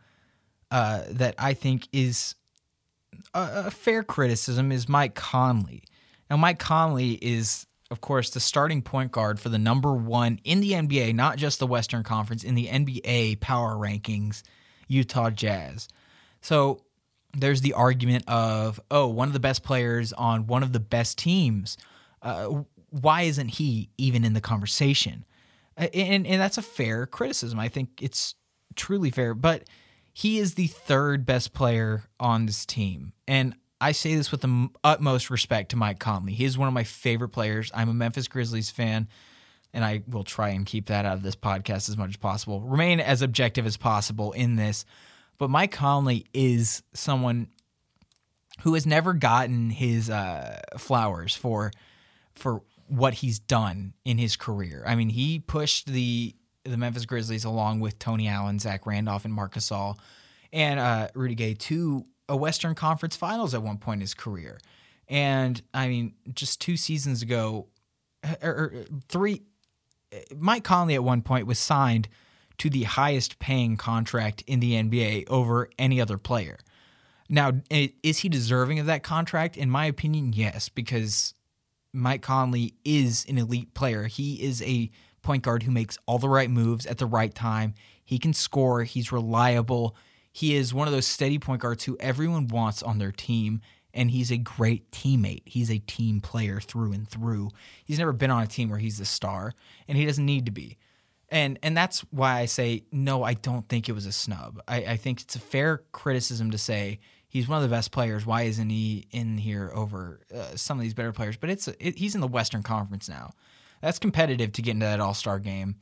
uh, 0.72 1.04
that 1.10 1.36
I 1.38 1.54
think 1.54 1.88
is 1.94 2.36
a, 3.34 3.66
a 3.68 3.72
fair 3.72 4.04
criticism 4.04 4.72
is 4.72 4.90
Mike 4.90 5.16
Conley. 5.16 5.84
Now, 6.30 6.38
Mike 6.38 6.60
Conley 6.60 7.12
is 7.22 7.68
of 7.94 8.02
course, 8.02 8.32
the 8.32 8.40
starting 8.40 8.82
point 8.82 9.12
guard 9.12 9.40
for 9.40 9.50
the 9.50 9.60
number 9.60 9.94
one 9.94 10.40
in 10.44 10.62
the 10.62 10.72
NBA, 10.72 11.14
not 11.14 11.38
just 11.38 11.60
the 11.60 11.68
Western 11.68 12.02
Conference, 12.02 12.44
in 12.44 12.56
the 12.56 12.66
NBA 12.66 13.40
power 13.40 13.76
rankings, 13.76 14.42
Utah 14.88 15.30
Jazz. 15.30 15.88
So 16.42 16.82
there's 17.38 17.62
the 17.62 17.74
argument 17.74 18.28
of, 18.28 18.80
oh, 18.90 19.08
one 19.10 19.28
of 19.28 19.34
the 19.34 19.40
best 19.40 19.62
players 19.62 20.12
on 20.12 20.48
one 20.48 20.64
of 20.64 20.74
the 20.74 20.80
best 20.80 21.20
teams. 21.20 21.78
Uh, 22.24 22.64
why 22.90 23.22
isn't 23.22 23.50
he 23.50 23.92
even 24.00 24.26
in 24.26 24.34
the 24.34 24.42
conversation? 24.42 25.24
And, 25.78 26.26
and 26.26 26.42
that's 26.42 26.58
a 26.58 26.64
fair 26.64 27.06
criticism. 27.06 27.60
I 27.60 27.70
think 27.70 28.02
it's 28.02 28.34
truly 28.76 29.12
fair. 29.12 29.36
But 29.36 29.66
he 30.14 30.40
is 30.40 30.56
the 30.56 30.66
third 30.66 31.28
best 31.28 31.54
player 31.54 32.06
on 32.20 32.48
this 32.48 32.66
team. 32.66 33.14
And 33.28 33.54
I 33.84 33.92
say 33.92 34.16
this 34.16 34.32
with 34.32 34.40
the 34.40 34.70
utmost 34.82 35.30
respect 35.30 35.72
to 35.72 35.76
Mike 35.76 36.00
Conley. 36.00 36.32
He 36.32 36.46
is 36.46 36.58
one 36.58 36.70
of 36.70 36.74
my 36.74 36.86
favorite 36.86 37.30
players. 37.30 37.70
I'm 37.76 37.90
a 37.90 37.94
Memphis 37.94 38.30
Grizzlies 38.30 38.72
fan, 38.72 39.10
and 39.74 39.84
I 39.84 40.04
will 40.08 40.24
try 40.24 40.50
and 40.50 40.66
keep 40.66 40.86
that 40.86 41.04
out 41.04 41.18
of 41.18 41.22
this 41.22 41.36
podcast 41.36 41.90
as 41.90 41.98
much 41.98 42.12
as 42.12 42.16
possible. 42.16 42.62
Remain 42.62 43.02
as 43.02 43.22
objective 43.22 43.66
as 43.66 43.76
possible 43.76 44.32
in 44.32 44.56
this. 44.56 44.86
But 45.38 45.50
Mike 45.50 45.74
Conley 45.74 46.26
is 46.34 46.82
someone 46.94 47.50
who 48.62 48.74
has 48.76 48.86
never 48.86 49.12
gotten 49.12 49.70
his 49.70 50.10
uh, 50.10 50.62
flowers 50.78 51.36
for 51.36 51.74
for 52.36 52.62
what 52.88 53.16
he's 53.16 53.40
done 53.40 53.96
in 54.06 54.18
his 54.18 54.38
career. 54.38 54.86
I 54.88 54.96
mean, 54.96 55.10
he 55.10 55.40
pushed 55.40 55.88
the 55.88 56.34
the 56.64 56.78
Memphis 56.78 57.06
Grizzlies 57.06 57.44
along 57.44 57.82
with 57.82 58.00
Tony 58.00 58.30
Allen, 58.30 58.60
Zach 58.60 58.86
Randolph, 58.86 59.26
and 59.26 59.34
Marc 59.34 59.56
Gasol, 59.56 59.98
and 60.54 60.80
uh, 60.80 61.10
Rudy 61.14 61.36
Gay 61.36 61.56
to 61.56 62.06
a 62.30 62.36
Western 62.36 62.76
Conference 62.76 63.16
Finals 63.16 63.54
at 63.54 63.62
one 63.62 63.78
point 63.78 63.98
in 63.98 64.02
his 64.02 64.14
career. 64.14 64.60
And 65.08 65.62
I 65.74 65.88
mean, 65.88 66.14
just 66.34 66.62
two 66.62 66.78
seasons 66.78 67.22
ago, 67.22 67.68
or, 68.42 68.52
or 68.52 68.86
three, 69.10 69.42
Mike 70.36 70.64
Conley 70.64 70.96
at 70.96 71.04
one 71.04 71.22
point 71.22 71.48
was 71.48 71.60
signed 71.60 72.08
to 72.60 72.70
the 72.70 72.84
highest 72.84 73.40
paying 73.40 73.78
contract 73.78 74.44
in 74.48 74.60
the 74.60 74.74
NBA 74.74 75.30
over 75.30 75.70
any 75.78 76.00
other 76.00 76.18
player. 76.18 76.58
Now, 77.30 77.54
is 77.70 78.20
he 78.20 78.30
deserving 78.30 78.80
of 78.80 78.86
that 78.86 79.04
contract? 79.04 79.58
In 79.58 79.70
my 79.70 79.86
opinion, 79.86 80.34
yes, 80.34 80.70
because 80.70 81.34
Mike 81.92 82.22
Conley 82.22 82.76
is 82.86 83.26
an 83.28 83.38
elite 83.38 83.74
player. 83.74 84.06
He 84.06 84.44
is 84.44 84.62
a 84.62 84.92
point 85.22 85.44
guard 85.44 85.64
who 85.64 85.72
makes 85.72 85.98
all 86.06 86.20
the 86.20 86.30
right 86.30 86.50
moves 86.50 86.86
at 86.86 86.98
the 86.98 87.06
right 87.06 87.34
time. 87.34 87.74
He 88.06 88.20
can 88.20 88.34
score, 88.34 88.84
he's 88.84 89.12
reliable 89.12 89.96
he 90.34 90.56
is 90.56 90.74
one 90.74 90.88
of 90.88 90.94
those 90.94 91.06
steady 91.06 91.38
point 91.38 91.62
guards 91.62 91.84
who 91.84 91.96
everyone 92.00 92.48
wants 92.48 92.82
on 92.82 92.98
their 92.98 93.12
team, 93.12 93.62
and 93.94 94.10
he's 94.10 94.32
a 94.32 94.38
great 94.38 94.90
teammate. 94.92 95.44
He's 95.46 95.70
a 95.70 95.78
team 95.78 96.22
player 96.22 96.60
through 96.60 96.92
and 96.92 97.08
through. 97.08 97.52
He's 97.86 98.00
never 98.00 98.12
been 98.12 98.32
on 98.32 98.42
a 98.42 98.48
team 98.48 98.70
where 98.70 98.80
he's 98.80 98.98
the 98.98 99.06
star, 99.06 99.54
and 99.88 99.96
he 99.96 100.06
doesn't 100.06 100.26
need 100.26 100.48
to 100.48 100.52
be. 100.52 100.80
And 101.30 101.60
and 101.62 101.78
that's 101.78 102.02
why 102.12 102.40
I 102.40 102.46
say 102.46 102.84
no. 102.92 103.24
I 103.24 103.36
don't 103.36 103.70
think 103.70 103.88
it 103.88 103.94
was 103.94 104.08
a 104.08 104.12
snub. 104.12 104.60
I, 104.68 104.78
I 104.78 104.98
think 104.98 105.22
it's 105.22 105.36
a 105.36 105.40
fair 105.40 105.84
criticism 105.92 106.50
to 106.50 106.58
say 106.58 107.00
he's 107.28 107.48
one 107.48 107.58
of 107.58 107.64
the 107.64 107.74
best 107.76 107.92
players. 107.92 108.26
Why 108.26 108.44
isn't 108.44 108.70
he 108.70 109.08
in 109.12 109.38
here 109.38 109.72
over 109.74 110.22
uh, 110.34 110.56
some 110.56 110.80
of 110.80 110.82
these 110.82 110.96
better 110.96 111.12
players? 111.14 111.38
But 111.38 111.52
it's 111.52 111.68
it, 111.68 111.98
he's 111.98 112.16
in 112.16 112.22
the 112.22 112.28
Western 112.28 112.64
Conference 112.64 113.08
now. 113.08 113.32
That's 113.82 114.00
competitive 114.00 114.52
to 114.54 114.62
get 114.64 114.72
into 114.72 114.88
that 114.88 115.00
All 115.00 115.14
Star 115.14 115.38
game, 115.38 115.76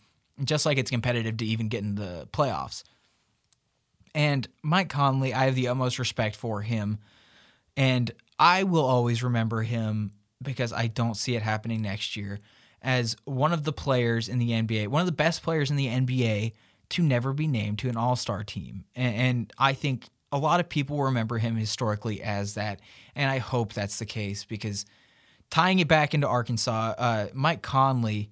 just 0.43 0.65
like 0.65 0.77
it's 0.77 0.91
competitive 0.91 1.37
to 1.37 1.45
even 1.45 1.69
get 1.69 1.83
in 1.83 1.95
the 1.95 2.27
playoffs. 2.33 2.83
And 4.13 4.47
Mike 4.61 4.89
Conley, 4.89 5.33
I 5.33 5.45
have 5.45 5.55
the 5.55 5.69
utmost 5.69 5.99
respect 5.99 6.35
for 6.35 6.61
him, 6.61 6.99
and 7.77 8.11
I 8.37 8.63
will 8.63 8.85
always 8.85 9.23
remember 9.23 9.61
him 9.61 10.11
because 10.41 10.73
I 10.73 10.87
don't 10.87 11.15
see 11.15 11.35
it 11.35 11.43
happening 11.43 11.81
next 11.81 12.15
year 12.15 12.39
as 12.81 13.15
one 13.25 13.53
of 13.53 13.63
the 13.63 13.71
players 13.71 14.27
in 14.27 14.39
the 14.39 14.49
NBA, 14.49 14.87
one 14.87 15.01
of 15.01 15.05
the 15.05 15.11
best 15.11 15.43
players 15.43 15.69
in 15.69 15.77
the 15.77 15.87
NBA 15.87 16.53
to 16.89 17.03
never 17.03 17.31
be 17.31 17.47
named 17.47 17.79
to 17.79 17.89
an 17.89 17.97
All 17.97 18.15
Star 18.15 18.43
team. 18.43 18.85
And, 18.95 19.15
and, 19.15 19.53
I 19.57 19.73
think 19.73 20.09
a 20.31 20.37
lot 20.37 20.59
of 20.59 20.67
people 20.67 21.03
remember 21.03 21.37
him 21.37 21.55
historically 21.55 22.21
as 22.21 22.55
that. 22.55 22.81
And 23.15 23.29
I 23.29 23.37
hope 23.37 23.73
that's 23.73 23.99
the 23.99 24.05
case 24.05 24.45
because 24.45 24.85
tying 25.49 25.79
it 25.79 25.87
back 25.87 26.13
into 26.13 26.27
Arkansas, 26.27 26.95
uh, 26.97 27.27
Mike 27.33 27.61
Conley, 27.61 28.31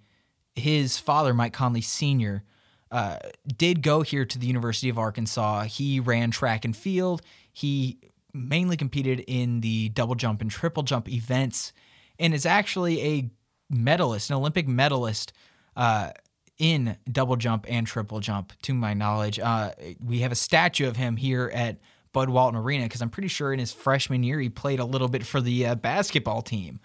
his 0.55 0.97
father, 0.97 1.33
Mike 1.33 1.53
Conley 1.53 1.81
Sr., 1.81 2.43
uh, 2.91 3.17
did 3.45 3.81
go 3.81 4.01
here 4.01 4.25
to 4.25 4.39
the 4.39 4.47
University 4.47 4.89
of 4.89 4.97
Arkansas. 4.97 5.63
He 5.63 5.99
ran 5.99 6.31
track 6.31 6.65
and 6.65 6.75
field. 6.75 7.21
He 7.51 7.99
mainly 8.33 8.77
competed 8.77 9.23
in 9.27 9.61
the 9.61 9.89
double 9.89 10.15
jump 10.15 10.41
and 10.41 10.49
triple 10.49 10.83
jump 10.83 11.09
events 11.09 11.73
and 12.17 12.33
is 12.33 12.45
actually 12.45 13.01
a 13.01 13.29
medalist, 13.69 14.29
an 14.29 14.35
Olympic 14.35 14.67
medalist 14.67 15.33
uh, 15.75 16.11
in 16.57 16.97
double 17.09 17.37
jump 17.37 17.65
and 17.69 17.87
triple 17.87 18.19
jump, 18.19 18.53
to 18.63 18.73
my 18.73 18.93
knowledge. 18.93 19.39
Uh, 19.39 19.71
we 20.03 20.19
have 20.19 20.31
a 20.31 20.35
statue 20.35 20.87
of 20.87 20.97
him 20.97 21.15
here 21.15 21.49
at 21.53 21.77
Bud 22.11 22.29
Walton 22.29 22.59
Arena 22.59 22.85
because 22.85 23.01
I'm 23.01 23.09
pretty 23.09 23.29
sure 23.29 23.53
in 23.53 23.59
his 23.59 23.71
freshman 23.71 24.23
year 24.23 24.39
he 24.39 24.49
played 24.49 24.79
a 24.79 24.85
little 24.85 25.07
bit 25.07 25.25
for 25.25 25.41
the 25.41 25.67
uh, 25.67 25.75
basketball 25.75 26.41
team. 26.41 26.79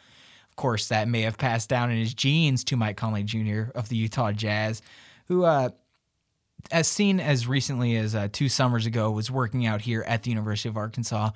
Of 0.48 0.56
course, 0.56 0.88
that 0.88 1.08
may 1.08 1.22
have 1.22 1.38
passed 1.38 1.68
down 1.68 1.90
in 1.90 1.98
his 1.98 2.14
genes 2.14 2.62
to 2.64 2.76
Mike 2.76 2.96
Conley 2.96 3.24
Jr. 3.24 3.70
of 3.74 3.88
the 3.88 3.96
Utah 3.96 4.30
Jazz, 4.30 4.82
who, 5.26 5.44
uh, 5.44 5.70
as 6.70 6.88
seen 6.88 7.20
as 7.20 7.46
recently 7.46 7.96
as 7.96 8.14
uh, 8.14 8.28
two 8.32 8.48
summers 8.48 8.86
ago, 8.86 9.10
was 9.10 9.30
working 9.30 9.66
out 9.66 9.82
here 9.82 10.04
at 10.06 10.22
the 10.22 10.30
University 10.30 10.68
of 10.68 10.76
Arkansas. 10.76 11.30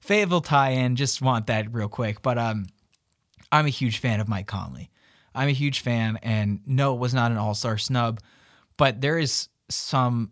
Fayetteville 0.00 0.40
tie-in, 0.40 0.96
just 0.96 1.22
want 1.22 1.46
that 1.46 1.72
real 1.72 1.88
quick, 1.88 2.20
but 2.22 2.36
um, 2.36 2.66
I'm 3.50 3.66
a 3.66 3.70
huge 3.70 3.98
fan 3.98 4.20
of 4.20 4.28
Mike 4.28 4.46
Conley. 4.46 4.90
I'm 5.34 5.48
a 5.48 5.52
huge 5.52 5.80
fan, 5.80 6.18
and 6.22 6.60
no, 6.66 6.94
it 6.94 6.98
was 6.98 7.14
not 7.14 7.30
an 7.30 7.38
all 7.38 7.54
star 7.54 7.78
snub, 7.78 8.20
but 8.76 9.00
there 9.00 9.18
is 9.18 9.48
some 9.68 10.30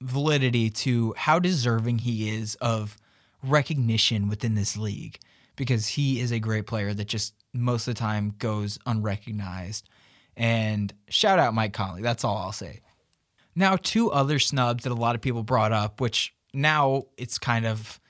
validity 0.00 0.70
to 0.70 1.14
how 1.16 1.38
deserving 1.38 1.98
he 1.98 2.36
is 2.36 2.54
of 2.56 2.96
recognition 3.42 4.28
within 4.28 4.54
this 4.54 4.76
league 4.76 5.18
because 5.56 5.86
he 5.86 6.20
is 6.20 6.32
a 6.32 6.38
great 6.38 6.66
player 6.66 6.94
that 6.94 7.06
just 7.06 7.34
most 7.52 7.86
of 7.86 7.94
the 7.94 7.98
time 7.98 8.34
goes 8.38 8.78
unrecognized. 8.86 9.88
And 10.36 10.92
shout 11.08 11.38
out 11.38 11.54
Mike 11.54 11.72
Conley. 11.72 12.02
That's 12.02 12.24
all 12.24 12.36
I'll 12.36 12.52
say. 12.52 12.80
Now, 13.56 13.76
two 13.76 14.10
other 14.10 14.38
snubs 14.38 14.84
that 14.84 14.92
a 14.92 14.96
lot 14.96 15.14
of 15.14 15.20
people 15.20 15.42
brought 15.42 15.72
up, 15.72 16.00
which 16.00 16.34
now 16.52 17.04
it's 17.16 17.38
kind 17.38 17.66
of 17.66 18.00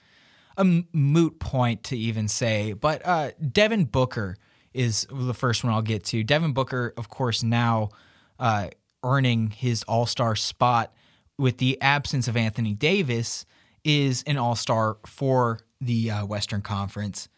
a 0.56 0.64
moot 0.92 1.38
point 1.40 1.82
to 1.84 1.96
even 1.96 2.28
say, 2.28 2.72
but 2.72 3.02
uh, 3.04 3.30
Devin 3.52 3.86
Booker 3.86 4.36
is 4.72 5.06
the 5.10 5.34
first 5.34 5.64
one 5.64 5.72
I'll 5.72 5.82
get 5.82 6.04
to. 6.06 6.22
Devin 6.22 6.52
Booker, 6.52 6.94
of 6.96 7.08
course, 7.08 7.42
now 7.42 7.90
uh, 8.38 8.68
earning 9.02 9.50
his 9.50 9.82
All 9.84 10.06
Star 10.06 10.36
spot 10.36 10.92
with 11.38 11.58
the 11.58 11.80
absence 11.80 12.28
of 12.28 12.36
Anthony 12.36 12.74
Davis, 12.74 13.44
is 13.84 14.22
an 14.26 14.36
All 14.36 14.54
Star 14.54 14.98
for 15.06 15.60
the 15.80 16.10
uh, 16.10 16.26
Western 16.26 16.62
Conference. 16.62 17.28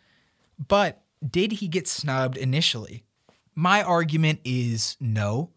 But 0.69 1.03
did 1.29 1.53
he 1.53 1.69
get 1.69 1.88
snubbed 1.88 2.37
initially? 2.37 3.05
My 3.55 3.83
argument 3.83 4.40
is 4.45 4.97
no, 5.01 5.51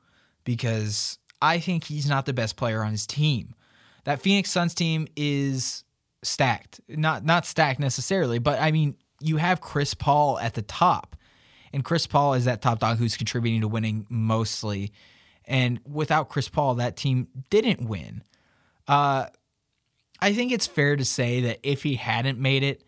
because 0.45 1.19
I 1.41 1.59
think 1.59 1.85
he's 1.85 2.07
not 2.07 2.25
the 2.25 2.33
best 2.33 2.55
player 2.55 2.83
on 2.83 2.91
his 2.91 3.07
team. 3.07 3.55
That 4.03 4.21
Phoenix 4.21 4.51
Suns 4.51 4.73
team 4.73 5.07
is 5.15 5.83
stacked. 6.23 6.81
Not 6.87 7.23
not 7.23 7.45
stacked 7.45 7.79
necessarily, 7.79 8.39
but 8.39 8.59
I 8.59 8.71
mean, 8.71 8.95
you 9.19 9.37
have 9.37 9.61
Chris 9.61 9.93
Paul 9.93 10.39
at 10.39 10.53
the 10.53 10.61
top. 10.61 11.15
And 11.71 11.85
Chris 11.85 12.07
Paul 12.07 12.33
is 12.33 12.45
that 12.45 12.61
top 12.61 12.79
dog 12.79 12.97
who's 12.97 13.15
contributing 13.15 13.61
to 13.61 13.67
winning 13.67 14.05
mostly. 14.09 14.91
And 15.45 15.79
without 15.85 16.29
Chris 16.29 16.49
Paul, 16.49 16.75
that 16.75 16.95
team 16.95 17.27
didn't 17.49 17.87
win. 17.87 18.23
Uh, 18.87 19.27
I 20.19 20.33
think 20.33 20.51
it's 20.51 20.67
fair 20.67 20.95
to 20.95 21.05
say 21.05 21.41
that 21.41 21.59
if 21.63 21.83
he 21.83 21.95
hadn't 21.95 22.39
made 22.39 22.63
it, 22.63 22.83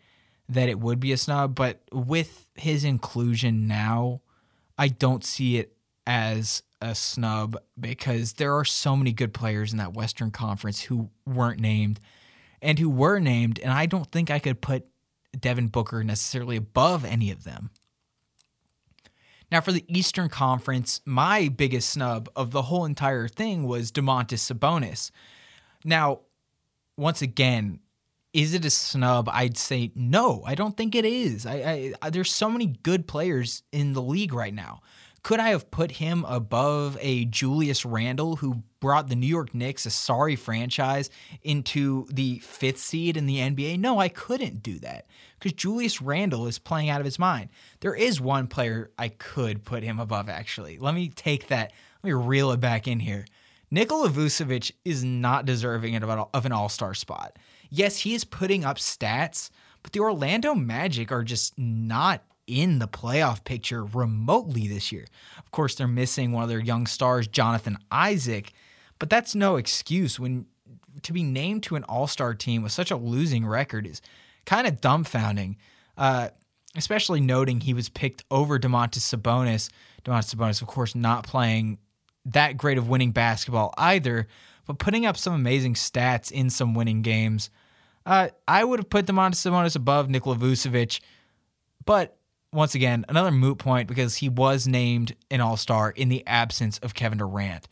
that 0.48 0.68
it 0.68 0.80
would 0.80 1.00
be 1.00 1.12
a 1.12 1.16
snub. 1.16 1.54
But 1.54 1.80
with 1.92 2.48
his 2.54 2.84
inclusion 2.84 3.66
now, 3.66 4.20
I 4.76 4.88
don't 4.88 5.24
see 5.24 5.58
it 5.58 5.76
as 6.06 6.62
a 6.80 6.94
snub 6.94 7.56
because 7.78 8.34
there 8.34 8.56
are 8.56 8.64
so 8.64 8.96
many 8.96 9.12
good 9.12 9.32
players 9.32 9.72
in 9.72 9.78
that 9.78 9.94
Western 9.94 10.30
Conference 10.30 10.82
who 10.82 11.10
weren't 11.24 11.60
named 11.60 12.00
and 12.60 12.78
who 12.78 12.90
were 12.90 13.18
named. 13.18 13.58
And 13.60 13.72
I 13.72 13.86
don't 13.86 14.10
think 14.10 14.30
I 14.30 14.38
could 14.38 14.60
put 14.60 14.86
Devin 15.38 15.68
Booker 15.68 16.02
necessarily 16.02 16.56
above 16.56 17.04
any 17.04 17.30
of 17.30 17.44
them. 17.44 17.70
Now, 19.50 19.60
for 19.60 19.72
the 19.72 19.84
Eastern 19.86 20.28
Conference, 20.28 21.02
my 21.04 21.48
biggest 21.48 21.90
snub 21.90 22.30
of 22.34 22.52
the 22.52 22.62
whole 22.62 22.86
entire 22.86 23.28
thing 23.28 23.64
was 23.64 23.92
Domantas 23.92 24.50
Sabonis. 24.50 25.10
Now, 25.84 26.20
once 26.96 27.20
again, 27.20 27.80
is 28.32 28.54
it 28.54 28.64
a 28.64 28.70
snub? 28.70 29.28
I'd 29.30 29.58
say 29.58 29.92
no. 29.94 30.42
I 30.46 30.54
don't 30.54 30.76
think 30.76 30.94
it 30.94 31.04
is. 31.04 31.44
I, 31.44 31.92
I, 32.00 32.10
there's 32.10 32.32
so 32.32 32.48
many 32.48 32.66
good 32.66 33.06
players 33.06 33.62
in 33.72 33.92
the 33.92 34.00
league 34.00 34.32
right 34.32 34.54
now. 34.54 34.80
Could 35.22 35.38
I 35.38 35.50
have 35.50 35.70
put 35.70 35.92
him 35.92 36.24
above 36.26 36.98
a 37.00 37.24
Julius 37.26 37.84
Randle 37.84 38.36
who 38.36 38.64
brought 38.80 39.08
the 39.08 39.14
New 39.14 39.28
York 39.28 39.54
Knicks, 39.54 39.86
a 39.86 39.90
sorry 39.90 40.34
franchise, 40.34 41.10
into 41.42 42.06
the 42.10 42.40
fifth 42.40 42.78
seed 42.78 43.16
in 43.16 43.26
the 43.26 43.38
NBA? 43.38 43.78
No, 43.78 44.00
I 44.00 44.08
couldn't 44.08 44.64
do 44.64 44.80
that 44.80 45.06
because 45.38 45.52
Julius 45.52 46.02
Randle 46.02 46.48
is 46.48 46.58
playing 46.58 46.90
out 46.90 47.00
of 47.00 47.04
his 47.04 47.20
mind. 47.20 47.50
There 47.80 47.94
is 47.94 48.20
one 48.20 48.48
player 48.48 48.90
I 48.98 49.10
could 49.10 49.64
put 49.64 49.84
him 49.84 50.00
above, 50.00 50.28
actually. 50.28 50.78
Let 50.78 50.94
me 50.94 51.08
take 51.08 51.46
that, 51.48 51.72
let 52.02 52.08
me 52.08 52.14
reel 52.14 52.50
it 52.50 52.60
back 52.60 52.88
in 52.88 52.98
here. 52.98 53.24
Nikola 53.70 54.08
Vucevic 54.08 54.72
is 54.84 55.04
not 55.04 55.46
deserving 55.46 55.94
of 55.94 56.44
an 56.44 56.52
all 56.52 56.68
star 56.68 56.94
spot. 56.94 57.38
Yes, 57.70 57.98
he 57.98 58.14
is 58.14 58.24
putting 58.24 58.64
up 58.64 58.76
stats, 58.76 59.50
but 59.84 59.92
the 59.92 60.00
Orlando 60.00 60.54
Magic 60.54 61.12
are 61.12 61.22
just 61.22 61.56
not 61.56 62.22
in 62.46 62.78
the 62.78 62.88
playoff 62.88 63.44
picture 63.44 63.84
remotely 63.84 64.66
this 64.68 64.92
year. 64.92 65.06
Of 65.38 65.50
course, 65.50 65.74
they're 65.74 65.88
missing 65.88 66.32
one 66.32 66.42
of 66.42 66.48
their 66.48 66.60
young 66.60 66.86
stars, 66.86 67.26
Jonathan 67.26 67.78
Isaac, 67.90 68.52
but 68.98 69.10
that's 69.10 69.34
no 69.34 69.56
excuse 69.56 70.18
when 70.18 70.46
to 71.02 71.12
be 71.12 71.22
named 71.22 71.62
to 71.64 71.76
an 71.76 71.84
all-star 71.84 72.34
team 72.34 72.62
with 72.62 72.72
such 72.72 72.90
a 72.90 72.96
losing 72.96 73.46
record 73.46 73.86
is 73.86 74.02
kind 74.44 74.66
of 74.66 74.80
dumbfounding. 74.80 75.56
Uh, 75.96 76.28
especially 76.74 77.20
noting 77.20 77.60
he 77.60 77.74
was 77.74 77.88
picked 77.88 78.24
over 78.30 78.58
Domantas 78.58 79.00
Sabonis. 79.00 79.70
Domantas 80.04 80.34
Sabonis, 80.34 80.62
of 80.62 80.68
course, 80.68 80.94
not 80.94 81.26
playing 81.26 81.78
that 82.24 82.56
great 82.56 82.78
of 82.78 82.88
winning 82.88 83.12
basketball 83.12 83.74
either, 83.76 84.26
but 84.66 84.78
putting 84.78 85.04
up 85.06 85.16
some 85.16 85.34
amazing 85.34 85.74
stats 85.74 86.30
in 86.30 86.50
some 86.50 86.74
winning 86.74 87.02
games. 87.02 87.50
Uh, 88.06 88.28
I 88.48 88.64
would 88.64 88.78
have 88.78 88.90
put 88.90 89.06
Domantas 89.06 89.36
Sabonis 89.36 89.76
above 89.76 90.08
Nikola 90.08 90.36
Vucevic, 90.36 91.00
but 91.84 92.16
once 92.52 92.74
again, 92.74 93.04
another 93.08 93.30
moot 93.30 93.58
point 93.58 93.88
because 93.88 94.16
he 94.16 94.28
was 94.28 94.66
named 94.66 95.14
an 95.30 95.40
All 95.40 95.56
Star 95.56 95.90
in 95.90 96.08
the 96.08 96.26
absence 96.26 96.78
of 96.78 96.94
Kevin 96.94 97.18
Durant. 97.18 97.66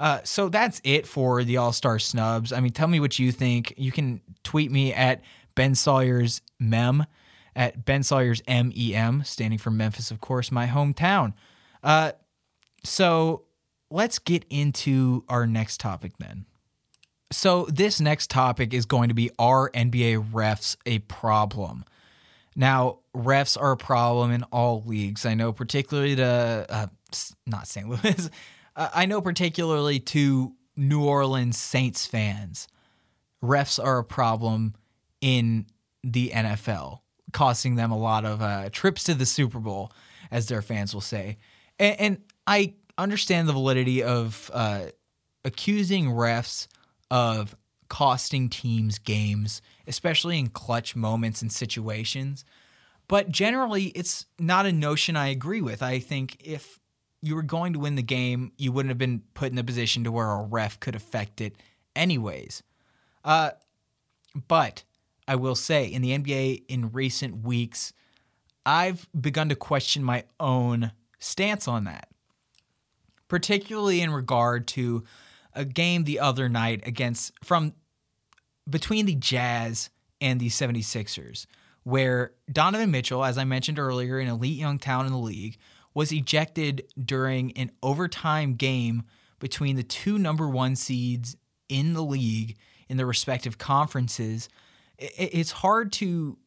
Uh, 0.00 0.20
so 0.24 0.48
that's 0.48 0.80
it 0.84 1.06
for 1.06 1.44
the 1.44 1.56
All 1.56 1.72
Star 1.72 1.98
snubs. 1.98 2.52
I 2.52 2.60
mean, 2.60 2.72
tell 2.72 2.88
me 2.88 3.00
what 3.00 3.18
you 3.18 3.30
think. 3.32 3.74
You 3.76 3.92
can 3.92 4.20
tweet 4.42 4.70
me 4.70 4.92
at 4.92 5.22
Ben 5.54 5.74
Sawyer's 5.74 6.40
Mem, 6.58 7.06
at 7.54 7.84
Ben 7.84 8.02
Sawyer's 8.02 8.42
M 8.48 8.72
E 8.74 8.94
M, 8.94 9.22
standing 9.24 9.58
for 9.58 9.70
Memphis, 9.70 10.10
of 10.10 10.20
course, 10.20 10.50
my 10.50 10.66
hometown. 10.66 11.32
Uh, 11.82 12.12
so 12.82 13.44
let's 13.90 14.18
get 14.18 14.44
into 14.50 15.24
our 15.28 15.46
next 15.46 15.78
topic 15.78 16.12
then. 16.18 16.46
So, 17.30 17.66
this 17.66 18.00
next 18.00 18.30
topic 18.30 18.72
is 18.72 18.86
going 18.86 19.08
to 19.08 19.14
be 19.14 19.30
Are 19.38 19.70
NBA 19.70 20.30
refs 20.32 20.76
a 20.86 21.00
problem? 21.00 21.84
Now, 22.56 23.00
refs 23.14 23.60
are 23.60 23.72
a 23.72 23.76
problem 23.76 24.30
in 24.30 24.44
all 24.44 24.82
leagues. 24.86 25.26
I 25.26 25.34
know, 25.34 25.52
particularly 25.52 26.16
to 26.16 26.66
uh, 26.68 26.86
not 27.46 27.66
St. 27.66 27.88
Louis. 27.88 28.30
uh, 28.76 28.88
I 28.94 29.06
know, 29.06 29.20
particularly 29.20 30.00
to 30.00 30.52
New 30.76 31.04
Orleans 31.04 31.58
Saints 31.58 32.06
fans. 32.06 32.68
Refs 33.42 33.82
are 33.82 33.98
a 33.98 34.04
problem 34.04 34.74
in 35.20 35.66
the 36.02 36.30
NFL, 36.30 37.00
costing 37.32 37.76
them 37.76 37.90
a 37.90 37.98
lot 37.98 38.24
of 38.24 38.42
uh, 38.42 38.70
trips 38.70 39.04
to 39.04 39.14
the 39.14 39.26
Super 39.26 39.58
Bowl, 39.58 39.92
as 40.30 40.48
their 40.48 40.62
fans 40.62 40.94
will 40.94 41.00
say. 41.00 41.38
And, 41.78 42.00
and 42.00 42.18
I 42.46 42.74
understand 42.98 43.48
the 43.48 43.52
validity 43.52 44.02
of 44.02 44.50
uh, 44.52 44.86
accusing 45.44 46.06
refs 46.06 46.68
of 47.10 47.56
costing 47.88 48.48
teams 48.48 48.98
games, 48.98 49.62
especially 49.86 50.38
in 50.38 50.48
clutch 50.48 50.96
moments 50.96 51.42
and 51.42 51.52
situations. 51.52 52.44
But 53.08 53.30
generally, 53.30 53.86
it's 53.88 54.26
not 54.38 54.66
a 54.66 54.72
notion 54.72 55.16
I 55.16 55.28
agree 55.28 55.60
with. 55.60 55.82
I 55.82 55.98
think 55.98 56.36
if 56.40 56.80
you 57.20 57.34
were 57.34 57.42
going 57.42 57.72
to 57.72 57.78
win 57.78 57.96
the 57.96 58.02
game, 58.02 58.52
you 58.56 58.72
wouldn't 58.72 58.90
have 58.90 58.98
been 58.98 59.22
put 59.34 59.52
in 59.52 59.58
a 59.58 59.64
position 59.64 60.04
to 60.04 60.12
where 60.12 60.30
a 60.30 60.42
ref 60.42 60.80
could 60.80 60.94
affect 60.94 61.40
it 61.40 61.56
anyways. 61.96 62.62
Uh, 63.24 63.50
but 64.48 64.84
I 65.26 65.36
will 65.36 65.54
say, 65.54 65.86
in 65.86 66.02
the 66.02 66.18
NBA 66.18 66.64
in 66.68 66.92
recent 66.92 67.44
weeks, 67.44 67.92
I've 68.66 69.08
begun 69.18 69.48
to 69.50 69.54
question 69.54 70.02
my 70.02 70.24
own 70.40 70.92
stance 71.18 71.68
on 71.68 71.84
that, 71.84 72.08
particularly 73.28 74.00
in 74.00 74.10
regard 74.10 74.66
to 74.68 75.04
a 75.54 75.64
game 75.64 76.04
the 76.04 76.20
other 76.20 76.48
night 76.48 76.82
against 76.86 77.32
from 77.42 77.74
between 78.68 79.06
the 79.06 79.14
Jazz 79.14 79.90
and 80.20 80.40
the 80.40 80.48
76ers, 80.48 81.46
where 81.82 82.32
Donovan 82.50 82.90
Mitchell, 82.90 83.24
as 83.24 83.36
I 83.38 83.44
mentioned 83.44 83.78
earlier, 83.78 84.18
an 84.18 84.28
elite 84.28 84.58
young 84.58 84.78
talent 84.78 85.06
in 85.08 85.12
the 85.12 85.18
league, 85.18 85.58
was 85.92 86.12
ejected 86.12 86.84
during 87.02 87.52
an 87.52 87.70
overtime 87.82 88.54
game 88.54 89.04
between 89.38 89.76
the 89.76 89.82
two 89.82 90.18
number 90.18 90.48
one 90.48 90.76
seeds 90.76 91.36
in 91.68 91.92
the 91.92 92.02
league 92.02 92.56
in 92.88 92.96
their 92.96 93.06
respective 93.06 93.58
conferences. 93.58 94.48
It's 94.98 95.50
hard 95.52 95.92
to 95.92 96.38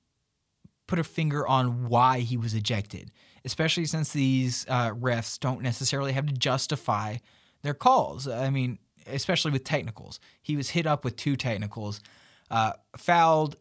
put 0.87 0.99
a 0.99 1.03
finger 1.03 1.47
on 1.47 1.87
why 1.87 2.19
he 2.19 2.37
was 2.37 2.53
ejected, 2.53 3.11
especially 3.45 3.85
since 3.85 4.11
these 4.11 4.65
uh, 4.69 4.91
refs 4.91 5.39
don't 5.39 5.61
necessarily 5.61 6.13
have 6.13 6.25
to 6.25 6.33
justify 6.33 7.17
their 7.61 7.73
calls. 7.73 8.27
I 8.27 8.49
mean, 8.49 8.79
especially 9.11 9.51
with 9.51 9.63
technicals. 9.63 10.19
He 10.41 10.55
was 10.55 10.69
hit 10.69 10.85
up 10.85 11.03
with 11.03 11.15
two 11.15 11.35
technicals, 11.35 12.01
uh, 12.49 12.73
fouled. 12.97 13.57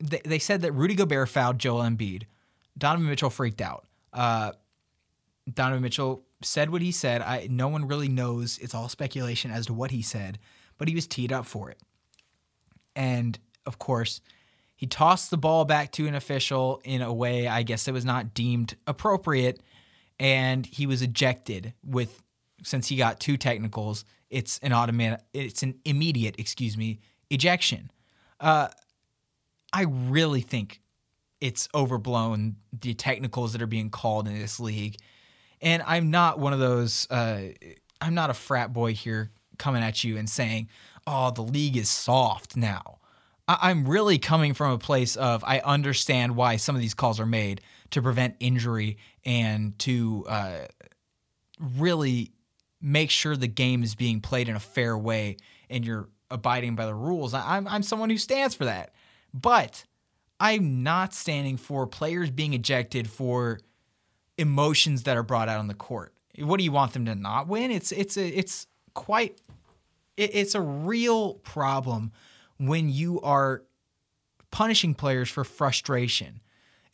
They, 0.00 0.20
they, 0.24 0.38
said 0.38 0.62
that 0.62 0.72
Rudy 0.72 0.94
Gobert 0.94 1.28
fouled 1.28 1.58
Joel 1.58 1.82
Embiid. 1.82 2.24
Donovan 2.76 3.08
Mitchell 3.08 3.30
freaked 3.30 3.60
out. 3.60 3.86
Uh, 4.12 4.52
Donovan 5.52 5.82
Mitchell 5.82 6.22
said 6.42 6.70
what 6.70 6.82
he 6.82 6.92
said. 6.92 7.22
I 7.22 7.48
no 7.50 7.68
one 7.68 7.88
really 7.88 8.08
knows. 8.08 8.58
It's 8.58 8.74
all 8.74 8.88
speculation 8.88 9.50
as 9.50 9.66
to 9.66 9.74
what 9.74 9.90
he 9.90 10.02
said, 10.02 10.38
but 10.76 10.88
he 10.88 10.94
was 10.94 11.06
teed 11.06 11.32
up 11.32 11.46
for 11.46 11.70
it. 11.70 11.78
And 12.94 13.38
of 13.66 13.78
course, 13.78 14.20
he 14.76 14.86
tossed 14.86 15.30
the 15.30 15.36
ball 15.36 15.64
back 15.64 15.90
to 15.92 16.06
an 16.06 16.14
official 16.14 16.80
in 16.84 17.02
a 17.02 17.12
way 17.12 17.48
I 17.48 17.62
guess 17.62 17.88
it 17.88 17.92
was 17.92 18.04
not 18.04 18.34
deemed 18.34 18.76
appropriate, 18.86 19.60
and 20.20 20.64
he 20.64 20.86
was 20.86 21.02
ejected 21.02 21.74
with 21.84 22.22
since 22.62 22.88
he 22.88 22.96
got 22.96 23.20
two 23.20 23.36
technicals. 23.36 24.04
It's 24.30 24.58
an 24.58 24.72
automatic. 24.72 25.20
It's 25.32 25.62
an 25.62 25.78
immediate, 25.84 26.38
excuse 26.38 26.76
me, 26.76 27.00
ejection. 27.30 27.90
Uh, 28.40 28.68
I 29.72 29.82
really 29.82 30.40
think 30.40 30.80
it's 31.40 31.68
overblown 31.74 32.56
the 32.72 32.94
technicals 32.94 33.52
that 33.52 33.62
are 33.62 33.66
being 33.66 33.90
called 33.90 34.26
in 34.26 34.38
this 34.38 34.58
league, 34.60 34.96
and 35.60 35.82
I'm 35.86 36.10
not 36.10 36.38
one 36.38 36.52
of 36.52 36.58
those. 36.58 37.10
Uh, 37.10 37.50
I'm 38.00 38.14
not 38.14 38.30
a 38.30 38.34
frat 38.34 38.72
boy 38.72 38.94
here 38.94 39.30
coming 39.58 39.82
at 39.82 40.04
you 40.04 40.16
and 40.16 40.28
saying, 40.28 40.68
"Oh, 41.06 41.30
the 41.30 41.42
league 41.42 41.76
is 41.76 41.88
soft 41.88 42.56
now." 42.56 42.98
I'm 43.48 43.88
really 43.88 44.18
coming 44.18 44.52
from 44.52 44.72
a 44.72 44.78
place 44.78 45.16
of 45.16 45.42
I 45.42 45.60
understand 45.60 46.36
why 46.36 46.56
some 46.56 46.74
of 46.74 46.82
these 46.82 46.92
calls 46.92 47.18
are 47.18 47.26
made 47.26 47.62
to 47.90 48.02
prevent 48.02 48.36
injury 48.40 48.98
and 49.24 49.78
to 49.80 50.26
uh, 50.28 50.58
really 51.76 52.32
make 52.80 53.10
sure 53.10 53.36
the 53.36 53.48
game 53.48 53.82
is 53.82 53.94
being 53.94 54.20
played 54.20 54.48
in 54.48 54.56
a 54.56 54.60
fair 54.60 54.96
way 54.96 55.36
and 55.68 55.84
you're 55.84 56.08
abiding 56.30 56.74
by 56.74 56.86
the 56.86 56.94
rules. 56.94 57.34
I'm, 57.34 57.66
I'm 57.66 57.82
someone 57.82 58.10
who 58.10 58.18
stands 58.18 58.54
for 58.54 58.66
that. 58.66 58.92
But 59.34 59.84
I'm 60.40 60.82
not 60.82 61.14
standing 61.14 61.56
for 61.56 61.86
players 61.86 62.30
being 62.30 62.54
ejected 62.54 63.10
for 63.10 63.60
emotions 64.36 65.02
that 65.02 65.16
are 65.16 65.22
brought 65.22 65.48
out 65.48 65.58
on 65.58 65.66
the 65.66 65.74
court. 65.74 66.14
What 66.38 66.58
do 66.58 66.64
you 66.64 66.72
want 66.72 66.92
them 66.92 67.04
to 67.06 67.14
not 67.14 67.48
win? 67.48 67.70
It's 67.70 67.90
it's 67.90 68.16
a, 68.16 68.26
it's 68.26 68.68
quite 68.94 69.40
it, 70.16 70.30
it's 70.34 70.54
a 70.54 70.60
real 70.60 71.34
problem 71.34 72.12
when 72.58 72.88
you 72.88 73.20
are 73.22 73.64
punishing 74.50 74.94
players 74.94 75.28
for 75.28 75.42
frustration, 75.44 76.40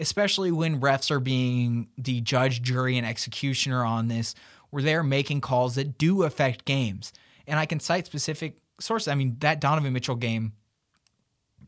especially 0.00 0.50
when 0.50 0.80
refs 0.80 1.10
are 1.10 1.20
being 1.20 1.88
the 1.98 2.20
judge, 2.22 2.62
jury, 2.62 2.96
and 2.96 3.06
executioner 3.06 3.84
on 3.84 4.08
this, 4.08 4.34
where 4.74 4.82
they're 4.82 5.04
making 5.04 5.40
calls 5.40 5.76
that 5.76 5.96
do 5.98 6.24
affect 6.24 6.64
games. 6.64 7.12
And 7.46 7.60
I 7.60 7.66
can 7.66 7.78
cite 7.78 8.06
specific 8.06 8.56
sources. 8.80 9.06
I 9.06 9.14
mean, 9.14 9.36
that 9.38 9.60
Donovan 9.60 9.92
Mitchell 9.92 10.16
game, 10.16 10.52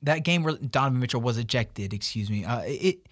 that 0.03 0.25
game 0.25 0.43
where 0.43 0.55
Donovan 0.55 0.99
Mitchell 0.99 1.21
was 1.21 1.39
ejected, 1.39 1.95
excuse 1.95 2.29
me, 2.29 2.45
uh, 2.45 2.63
it 2.67 3.09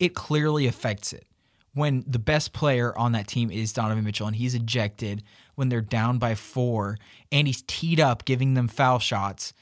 it 0.00 0.14
clearly 0.14 0.66
affects 0.66 1.12
it 1.12 1.24
when 1.72 2.02
the 2.06 2.18
best 2.18 2.52
player 2.52 2.96
on 2.98 3.12
that 3.12 3.28
team 3.28 3.50
is 3.50 3.72
Donovan 3.72 4.04
Mitchell 4.04 4.26
and 4.26 4.34
he's 4.34 4.54
ejected 4.54 5.22
when 5.54 5.68
they're 5.68 5.80
down 5.80 6.18
by 6.18 6.34
four 6.34 6.98
and 7.30 7.46
he's 7.46 7.62
teed 7.66 8.00
up 8.00 8.24
giving 8.24 8.54
them 8.54 8.66
foul 8.66 8.98
shots 8.98 9.52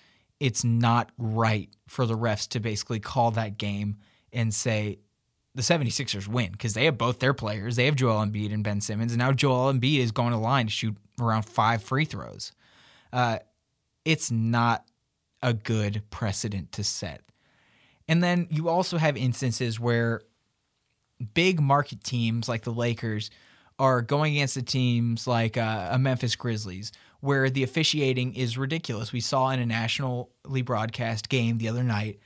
it's 0.41 0.65
not 0.65 1.11
right 1.19 1.71
for 1.87 2.07
the 2.07 2.17
refs 2.17 2.49
to 2.49 2.61
basically 2.61 3.01
call 3.01 3.31
that 3.31 3.59
game 3.59 3.97
and 4.33 4.55
say 4.55 4.99
the 5.57 5.63
76ers 5.63 6.29
win 6.29 6.53
because 6.53 6.75
they 6.75 6.85
have 6.85 6.99
both 6.99 7.19
their 7.19 7.33
players. 7.33 7.77
They 7.77 7.87
have 7.87 7.97
Joel 7.97 8.25
Embiid 8.25 8.53
and 8.53 8.63
Ben 8.63 8.83
Simmons, 8.83 9.13
and 9.13 9.19
now 9.19 9.33
Joel 9.33 9.73
Embiid 9.73 9.99
is 10.01 10.13
going 10.13 10.33
to 10.33 10.37
line 10.37 10.67
to 10.67 10.73
shoot 10.73 10.95
around 11.19 11.45
five 11.45 11.83
free 11.83 12.05
throws. 12.05 12.53
Uh, 13.11 13.39
it's 14.05 14.31
not 14.31 14.85
a 15.43 15.55
good 15.55 16.03
precedent 16.11 16.73
to 16.73 16.85
set. 16.85 17.23
And 18.07 18.23
then 18.23 18.47
you 18.51 18.69
also 18.69 18.99
have 18.99 19.17
instances 19.17 19.81
where 19.81 20.21
big 21.33 21.59
market 21.59 22.05
teams 22.05 22.49
like 22.51 22.63
the 22.63 22.73
Lakers 22.73 23.31
are 23.79 24.03
going 24.03 24.35
against 24.35 24.57
the 24.57 24.63
teams 24.63 25.27
like 25.27 25.57
uh, 25.57 25.89
a 25.91 25.99
Memphis 25.99 26.37
Grizzlies 26.37 26.93
where 27.21 27.49
the 27.49 27.63
officiating 27.63 28.35
is 28.35 28.59
ridiculous. 28.59 29.11
We 29.11 29.21
saw 29.21 29.51
in 29.51 29.59
a 29.59 29.67
nationally 29.67 30.63
broadcast 30.65 31.31
game 31.31 31.57
the 31.57 31.69
other 31.69 31.83
night, 31.83 32.21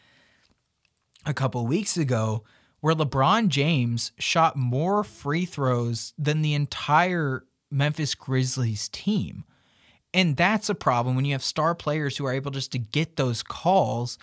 a 1.24 1.32
couple 1.32 1.64
weeks 1.66 1.96
ago, 1.96 2.44
where 2.80 2.94
LeBron 2.94 3.48
James 3.48 4.12
shot 4.18 4.56
more 4.56 5.04
free 5.04 5.44
throws 5.44 6.12
than 6.18 6.42
the 6.42 6.54
entire 6.54 7.44
Memphis 7.70 8.14
Grizzlies 8.14 8.88
team. 8.88 9.44
And 10.12 10.36
that's 10.36 10.68
a 10.68 10.74
problem 10.74 11.14
when 11.14 11.24
you 11.24 11.32
have 11.32 11.42
star 11.42 11.74
players 11.74 12.16
who 12.16 12.26
are 12.26 12.32
able 12.32 12.50
just 12.50 12.72
to 12.72 12.78
get 12.78 13.16
those 13.16 13.42
calls 13.42 14.18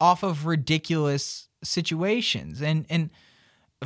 off 0.00 0.22
of 0.22 0.46
ridiculous 0.46 1.48
situations. 1.62 2.60
And 2.60 2.86
and 2.88 3.10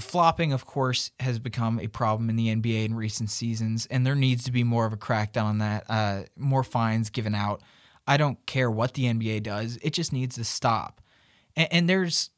flopping, 0.01 0.53
of 0.53 0.65
course, 0.65 1.11
has 1.21 1.39
become 1.39 1.79
a 1.79 1.87
problem 1.87 2.31
in 2.31 2.37
the 2.37 2.55
NBA 2.55 2.87
in 2.87 2.95
recent 2.95 3.31
seasons, 3.31 3.87
and 3.87 4.07
there 4.07 4.15
needs 4.15 4.45
to 4.45 4.53
be 4.53 4.65
more 4.65 4.87
of 4.87 4.93
a 4.93 4.97
crackdown 4.97 5.45
on 5.45 5.59
that. 5.59 5.85
Uh, 5.89 6.23
more 6.37 6.65
fines 6.65 7.11
given 7.11 7.35
out. 7.35 7.61
I 8.07 8.17
don't 8.17 8.45
care 8.47 8.71
what 8.71 8.95
the 8.95 9.05
NBA 9.05 9.43
does; 9.43 9.79
it 9.83 9.93
just 9.93 10.13
needs 10.13 10.37
to 10.37 10.45
stop. 10.45 11.03
And, 11.57 11.69
and 11.71 11.89
there's 11.89 12.31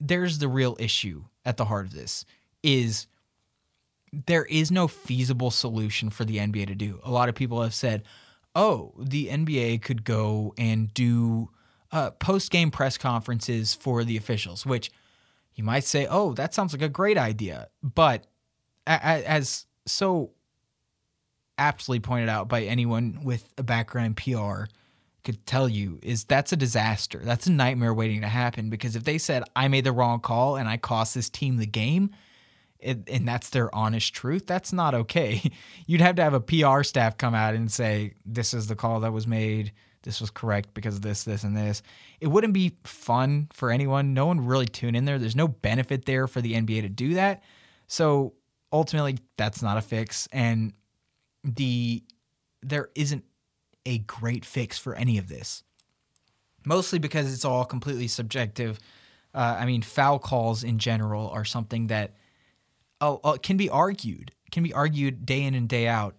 there's 0.00 0.38
the 0.38 0.48
real 0.48 0.76
issue 0.78 1.24
at 1.44 1.56
the 1.56 1.64
heart 1.64 1.86
of 1.86 1.92
this 1.92 2.24
is 2.62 3.06
there 4.26 4.44
is 4.44 4.70
no 4.70 4.86
feasible 4.88 5.50
solution 5.50 6.10
for 6.10 6.24
the 6.24 6.38
NBA 6.38 6.66
to 6.68 6.74
do. 6.74 7.00
A 7.04 7.10
lot 7.10 7.28
of 7.28 7.34
people 7.34 7.62
have 7.62 7.74
said, 7.74 8.04
"Oh, 8.54 8.92
the 8.98 9.28
NBA 9.28 9.82
could 9.82 10.04
go 10.04 10.54
and 10.56 10.92
do 10.94 11.50
uh, 11.90 12.10
post 12.12 12.50
game 12.50 12.70
press 12.70 12.96
conferences 12.96 13.74
for 13.74 14.04
the 14.04 14.16
officials," 14.16 14.64
which 14.64 14.90
you 15.54 15.64
might 15.64 15.84
say, 15.84 16.06
oh, 16.08 16.32
that 16.34 16.54
sounds 16.54 16.72
like 16.72 16.82
a 16.82 16.88
great 16.88 17.18
idea. 17.18 17.68
But 17.82 18.26
as 18.86 19.66
so 19.86 20.32
aptly 21.56 22.00
pointed 22.00 22.28
out 22.28 22.48
by 22.48 22.62
anyone 22.62 23.20
with 23.22 23.48
a 23.56 23.62
background 23.62 24.06
in 24.06 24.34
PR 24.34 24.64
could 25.24 25.46
tell 25.46 25.68
you, 25.68 25.98
is 26.02 26.24
that's 26.24 26.52
a 26.52 26.56
disaster. 26.56 27.20
That's 27.22 27.46
a 27.46 27.52
nightmare 27.52 27.94
waiting 27.94 28.20
to 28.20 28.28
happen 28.28 28.70
because 28.70 28.94
if 28.94 29.04
they 29.04 29.18
said, 29.18 29.42
I 29.56 29.68
made 29.68 29.84
the 29.84 29.92
wrong 29.92 30.20
call 30.20 30.56
and 30.56 30.68
I 30.68 30.76
cost 30.76 31.14
this 31.14 31.30
team 31.30 31.56
the 31.56 31.66
game, 31.66 32.10
it, 32.78 33.08
and 33.08 33.26
that's 33.26 33.50
their 33.50 33.74
honest 33.74 34.14
truth, 34.14 34.46
that's 34.46 34.72
not 34.72 34.94
okay. 34.94 35.42
You'd 35.86 36.02
have 36.02 36.16
to 36.16 36.22
have 36.22 36.34
a 36.34 36.40
PR 36.40 36.82
staff 36.82 37.16
come 37.16 37.34
out 37.34 37.54
and 37.54 37.72
say, 37.72 38.14
this 38.26 38.52
is 38.54 38.66
the 38.66 38.76
call 38.76 39.00
that 39.00 39.12
was 39.12 39.26
made 39.26 39.72
this 40.04 40.20
was 40.20 40.30
correct 40.30 40.74
because 40.74 40.96
of 40.96 41.02
this, 41.02 41.24
this, 41.24 41.44
and 41.44 41.56
this. 41.56 41.82
It 42.20 42.28
wouldn't 42.28 42.52
be 42.52 42.76
fun 42.84 43.48
for 43.52 43.70
anyone. 43.70 44.14
No 44.14 44.26
one 44.26 44.46
really 44.46 44.66
tune 44.66 44.94
in 44.94 45.06
there. 45.06 45.18
There's 45.18 45.34
no 45.34 45.48
benefit 45.48 46.04
there 46.04 46.28
for 46.28 46.40
the 46.40 46.52
NBA 46.52 46.82
to 46.82 46.88
do 46.88 47.14
that. 47.14 47.42
So 47.88 48.34
ultimately, 48.72 49.18
that's 49.36 49.62
not 49.62 49.78
a 49.78 49.82
fix. 49.82 50.28
And 50.30 50.74
the 51.42 52.04
there 52.62 52.90
isn't 52.94 53.24
a 53.86 53.98
great 53.98 54.44
fix 54.44 54.78
for 54.78 54.94
any 54.94 55.18
of 55.18 55.28
this. 55.28 55.62
Mostly 56.64 56.98
because 56.98 57.32
it's 57.32 57.44
all 57.44 57.64
completely 57.64 58.08
subjective. 58.08 58.78
Uh, 59.34 59.56
I 59.58 59.66
mean, 59.66 59.82
foul 59.82 60.18
calls 60.18 60.64
in 60.64 60.78
general 60.78 61.28
are 61.30 61.44
something 61.44 61.88
that 61.88 62.14
uh, 63.00 63.16
uh, 63.24 63.36
can 63.36 63.56
be 63.56 63.68
argued, 63.68 64.32
can 64.50 64.62
be 64.62 64.72
argued 64.72 65.26
day 65.26 65.42
in 65.42 65.54
and 65.54 65.68
day 65.68 65.86
out. 65.86 66.14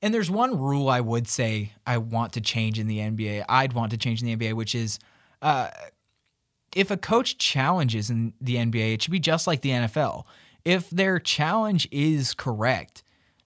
And 0.00 0.12
there's 0.12 0.30
one 0.30 0.58
rule 0.58 0.88
I 0.88 1.00
would 1.00 1.28
say 1.28 1.72
I 1.86 1.98
want 1.98 2.32
to 2.32 2.40
change 2.40 2.78
in 2.78 2.86
the 2.86 2.98
NBA. 2.98 3.44
I'd 3.48 3.72
want 3.72 3.92
to 3.92 3.96
change 3.96 4.22
in 4.22 4.26
the 4.26 4.36
NBA, 4.36 4.54
which 4.54 4.74
is 4.74 4.98
uh, 5.42 5.68
if 6.74 6.90
a 6.90 6.96
coach 6.96 7.38
challenges 7.38 8.10
in 8.10 8.32
the 8.40 8.56
NBA, 8.56 8.94
it 8.94 9.02
should 9.02 9.12
be 9.12 9.20
just 9.20 9.46
like 9.46 9.60
the 9.60 9.70
NFL. 9.70 10.24
If 10.64 10.90
their 10.90 11.18
challenge 11.18 11.86
is 11.90 12.34
correct, 12.34 13.02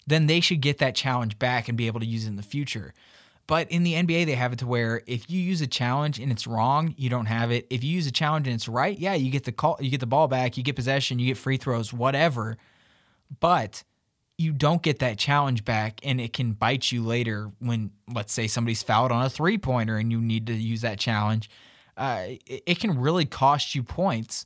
then 0.07 0.27
they 0.27 0.41
should 0.41 0.61
get 0.61 0.79
that 0.79 0.95
challenge 0.95 1.39
back 1.39 1.69
and 1.69 1.77
be 1.77 1.87
able 1.87 2.01
to 2.01 2.07
use 2.07 2.25
it 2.25 2.29
in 2.29 2.37
the 2.37 2.43
future. 2.43 2.95
But 3.47 3.71
in 3.71 3.85
the 3.85 3.95
NBA, 3.95 4.27
they 4.27 4.35
have 4.35 4.53
it 4.53 4.59
to 4.61 4.67
where 4.67 5.03
if 5.07 5.31
you 5.31 5.41
use 5.41 5.61
a 5.61 5.67
challenge 5.67 6.19
and 6.19 6.33
it's 6.33 6.47
wrong, 6.47 6.95
you 6.97 7.09
don't 7.09 7.27
have 7.27 7.53
it. 7.53 7.67
If 7.71 7.85
you 7.85 7.91
use 7.91 8.07
a 8.07 8.13
challenge 8.13 8.49
and 8.49 8.55
it's 8.55 8.69
right, 8.69 8.99
yeah, 8.99 9.15
you 9.15 9.31
get 9.31 9.45
the 9.45 9.53
call, 9.53 9.79
you 9.81 9.91
get 9.91 10.01
the 10.01 10.07
ball 10.07 10.27
back, 10.27 10.57
you 10.57 10.65
get 10.65 10.75
possession, 10.75 11.19
you 11.19 11.27
get 11.27 11.39
free 11.39 11.57
throws, 11.57 11.93
whatever. 11.93 12.57
But 13.41 13.85
you 14.39 14.53
don't 14.53 14.83
get 14.83 14.99
that 14.99 15.19
challenge 15.19 15.65
back, 15.65 16.01
and 16.03 16.21
it 16.21 16.33
can 16.33 16.53
bite 16.53 16.93
you 16.93 17.03
later 17.03 17.51
when, 17.59 17.91
let's 18.13 18.33
say, 18.33 18.47
somebody's 18.47 18.83
fouled 18.83 19.13
on 19.13 19.25
a 19.25 19.31
three 19.31 19.59
pointer 19.59 19.97
and 19.97 20.11
you 20.11 20.21
need 20.21 20.47
to 20.49 20.53
use 20.53 20.83
that 20.83 20.99
challenge. 20.99 21.49
Uh, 21.97 22.25
it, 22.47 22.63
it 22.67 22.81
can 22.81 22.99
really 22.99 23.25
cost 23.25 23.75
you 23.75 23.83
points. 23.83 24.45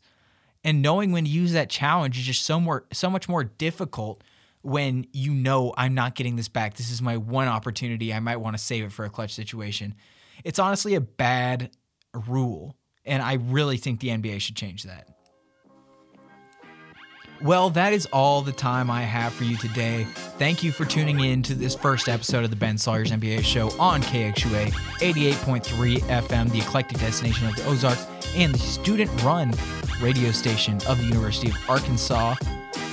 And 0.63 0.83
knowing 0.83 1.11
when 1.11 1.25
to 1.25 1.31
use 1.31 1.53
that 1.53 1.71
challenge 1.71 2.19
is 2.19 2.25
just 2.25 2.45
so 2.45 2.61
more, 2.61 2.85
so 2.93 3.09
much 3.09 3.29
more 3.29 3.45
difficult 3.45 4.23
when 4.63 5.07
you 5.13 5.33
know 5.33 5.75
I'm 5.77 5.95
not 5.95 6.15
getting 6.15 6.37
this 6.37 6.49
back. 6.49 6.77
This 6.77 6.91
is 6.91 7.01
my 7.01 7.17
one 7.17 7.49
opportunity. 7.49 8.13
I 8.13 8.21
might 8.21 8.37
want 8.37 8.57
to 8.57 8.63
save 8.63 8.85
it 8.85 8.93
for 8.93 9.05
a 9.05 9.11
clutch 9.11 9.35
situation. 9.35 9.95
It's 10.45 10.59
honestly 10.59 10.95
a 10.95 11.01
bad 11.01 11.71
rule, 12.29 12.77
and 13.05 13.23
I 13.23 13.35
really 13.35 13.77
think 13.77 14.01
the 14.01 14.09
NBA 14.09 14.41
should 14.41 14.57
change 14.57 14.85
that. 14.85 15.09
Well, 17.43 17.71
that 17.71 17.95
is 17.95 18.07
all 18.13 18.43
the 18.43 18.53
time 18.53 18.91
I 18.91 19.01
have 19.01 19.33
for 19.33 19.45
you 19.45 19.57
today. 19.57 20.05
Thank 20.39 20.63
you 20.63 20.73
for 20.73 20.85
tuning 20.85 21.21
in 21.21 21.43
to 21.45 21.55
this 21.55 21.75
first 21.75 22.07
episode 22.07 22.45
of 22.45 22.51
the 22.51 22.57
Ben 22.57 22.77
Sawyer's 22.77 23.11
NBA 23.13 23.45
show 23.45 23.71
on 23.81 24.03
KXUA 24.03 24.71
88.3 24.99 26.01
FM, 26.01 26.53
the 26.53 26.59
eclectic 26.59 26.99
destination 26.99 27.49
of 27.49 27.57
the 27.57 27.67
Ozarks, 27.67 28.07
and 28.35 28.55
the 28.55 28.59
student 28.59 29.11
run 29.23 29.55
radio 30.03 30.31
station 30.33 30.75
of 30.87 30.99
the 30.99 31.05
University 31.05 31.49
of 31.49 31.57
Arkansas. 31.67 32.35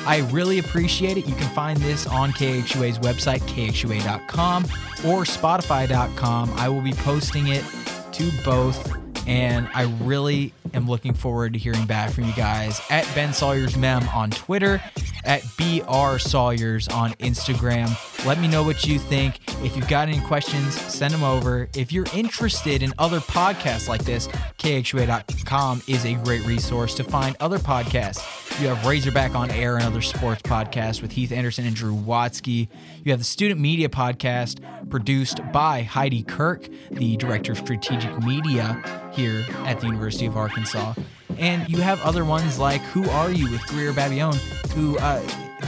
I 0.08 0.20
really 0.32 0.60
appreciate 0.60 1.18
it. 1.18 1.28
You 1.28 1.36
can 1.36 1.54
find 1.54 1.78
this 1.80 2.08
on 2.08 2.32
KXUA's 2.32 2.98
website, 3.00 3.42
kxua.com 3.42 4.64
or 5.06 5.24
spotify.com. 5.26 6.54
I 6.56 6.70
will 6.70 6.82
be 6.82 6.94
posting 6.94 7.50
it 7.50 7.66
to 8.14 8.32
both, 8.46 8.96
and 9.28 9.68
I 9.74 9.84
really 10.02 10.54
am 10.74 10.88
looking 10.88 11.14
forward 11.14 11.52
to 11.54 11.60
hearing 11.60 11.86
back 11.86 12.12
from 12.12 12.24
you 12.24 12.34
guys 12.34 12.82
at 12.90 13.06
Ben 13.16 13.34
Sawyer's 13.34 13.76
Mem 13.76 14.08
on 14.10 14.32
Twitter, 14.32 14.82
at 15.26 15.44
BR 15.58 16.18
Sawyers 16.20 16.88
on 16.88 17.12
Instagram. 17.16 17.90
Let 18.26 18.40
me 18.40 18.48
know 18.48 18.64
what 18.64 18.86
you 18.86 19.00
think. 19.00 19.42
If 19.62 19.76
you've 19.76 19.90
got 19.90 20.08
any 20.08 20.22
questions, 20.22 20.74
send 20.74 21.14
them 21.14 21.24
over. 21.24 21.68
If 21.76 21.92
you're 21.92 22.08
interested 22.14 22.82
in 22.82 22.94
other 22.98 23.20
podcasts 23.20 23.90
like 23.90 24.06
this, 24.06 24.28
KXUA.com 24.58 25.84
is 25.86 26.06
a 26.06 26.14
great 26.24 26.46
resource 26.46 26.96
to 26.96 27.04
find 27.04 27.36
other 27.42 27.60
podcasts. 27.60 28.37
You 28.60 28.70
have 28.70 28.88
Razorback 28.88 29.36
on 29.36 29.52
Air 29.52 29.76
and 29.76 29.86
other 29.86 30.02
sports 30.02 30.42
podcasts 30.42 31.00
with 31.00 31.12
Heath 31.12 31.32
Anderson 31.32 31.68
and 31.68 31.76
Drew 31.76 31.94
Watsky. 31.94 32.68
You 33.04 33.12
have 33.12 33.20
the 33.20 33.26
Student 33.26 33.60
Media 33.60 33.88
Podcast 33.88 34.90
produced 34.90 35.40
by 35.54 35.84
Heidi 35.84 36.24
Kirk, 36.24 36.68
the 36.90 37.18
Director 37.18 37.52
of 37.52 37.60
Strategic 37.60 38.18
Media 38.24 39.12
here 39.14 39.46
at 39.66 39.80
the 39.80 39.86
University 39.86 40.26
of 40.26 40.36
Arkansas. 40.36 40.96
And 41.38 41.70
you 41.70 41.82
have 41.82 42.02
other 42.02 42.26
ones 42.26 42.58
like 42.58 42.82
Who 42.82 43.08
Are 43.12 43.32
You 43.32 43.52
with 43.52 43.62
Greer 43.68 43.94
Babione, 43.94 44.40
who 44.74 44.98
uh, 44.98 45.22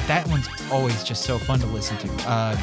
that 0.07 0.27
one's 0.27 0.47
always 0.71 1.03
just 1.03 1.25
so 1.25 1.37
fun 1.37 1.59
to 1.59 1.67
listen 1.67 1.95
to. 1.99 2.09
Uh, 2.27 2.57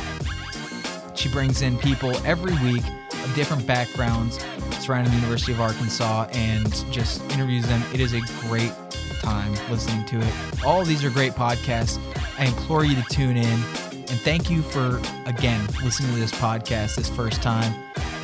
she 1.15 1.29
brings 1.29 1.62
in 1.62 1.79
people 1.79 2.17
every 2.27 2.55
week 2.69 2.83
of 3.12 3.33
different 3.37 3.65
backgrounds 3.65 4.45
surrounding 4.81 5.12
the 5.12 5.19
University 5.19 5.53
of 5.53 5.61
Arkansas 5.61 6.27
and 6.33 6.85
just 6.93 7.23
interviews 7.31 7.65
them. 7.69 7.81
It 7.95 8.01
is 8.01 8.12
a 8.12 8.21
great 8.49 8.73
time 9.21 9.53
listening 9.71 10.05
to 10.07 10.21
it. 10.21 10.65
All 10.65 10.85
these 10.85 11.05
are 11.05 11.11
great 11.11 11.33
podcasts. 11.33 11.99
I 12.39 12.47
implore 12.47 12.85
you 12.85 12.95
to 12.95 13.05
tune 13.11 13.37
in. 13.37 13.61
And 14.09 14.21
thank 14.21 14.51
you 14.51 14.63
for, 14.63 15.01
again, 15.27 15.67
listening 15.83 16.13
to 16.15 16.21
this 16.21 16.33
podcast 16.33 16.97
this 16.97 17.09
first 17.09 17.43
time. 17.43 17.75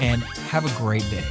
And 0.00 0.22
have 0.22 0.64
a 0.64 0.78
great 0.78 1.08
day. 1.10 1.24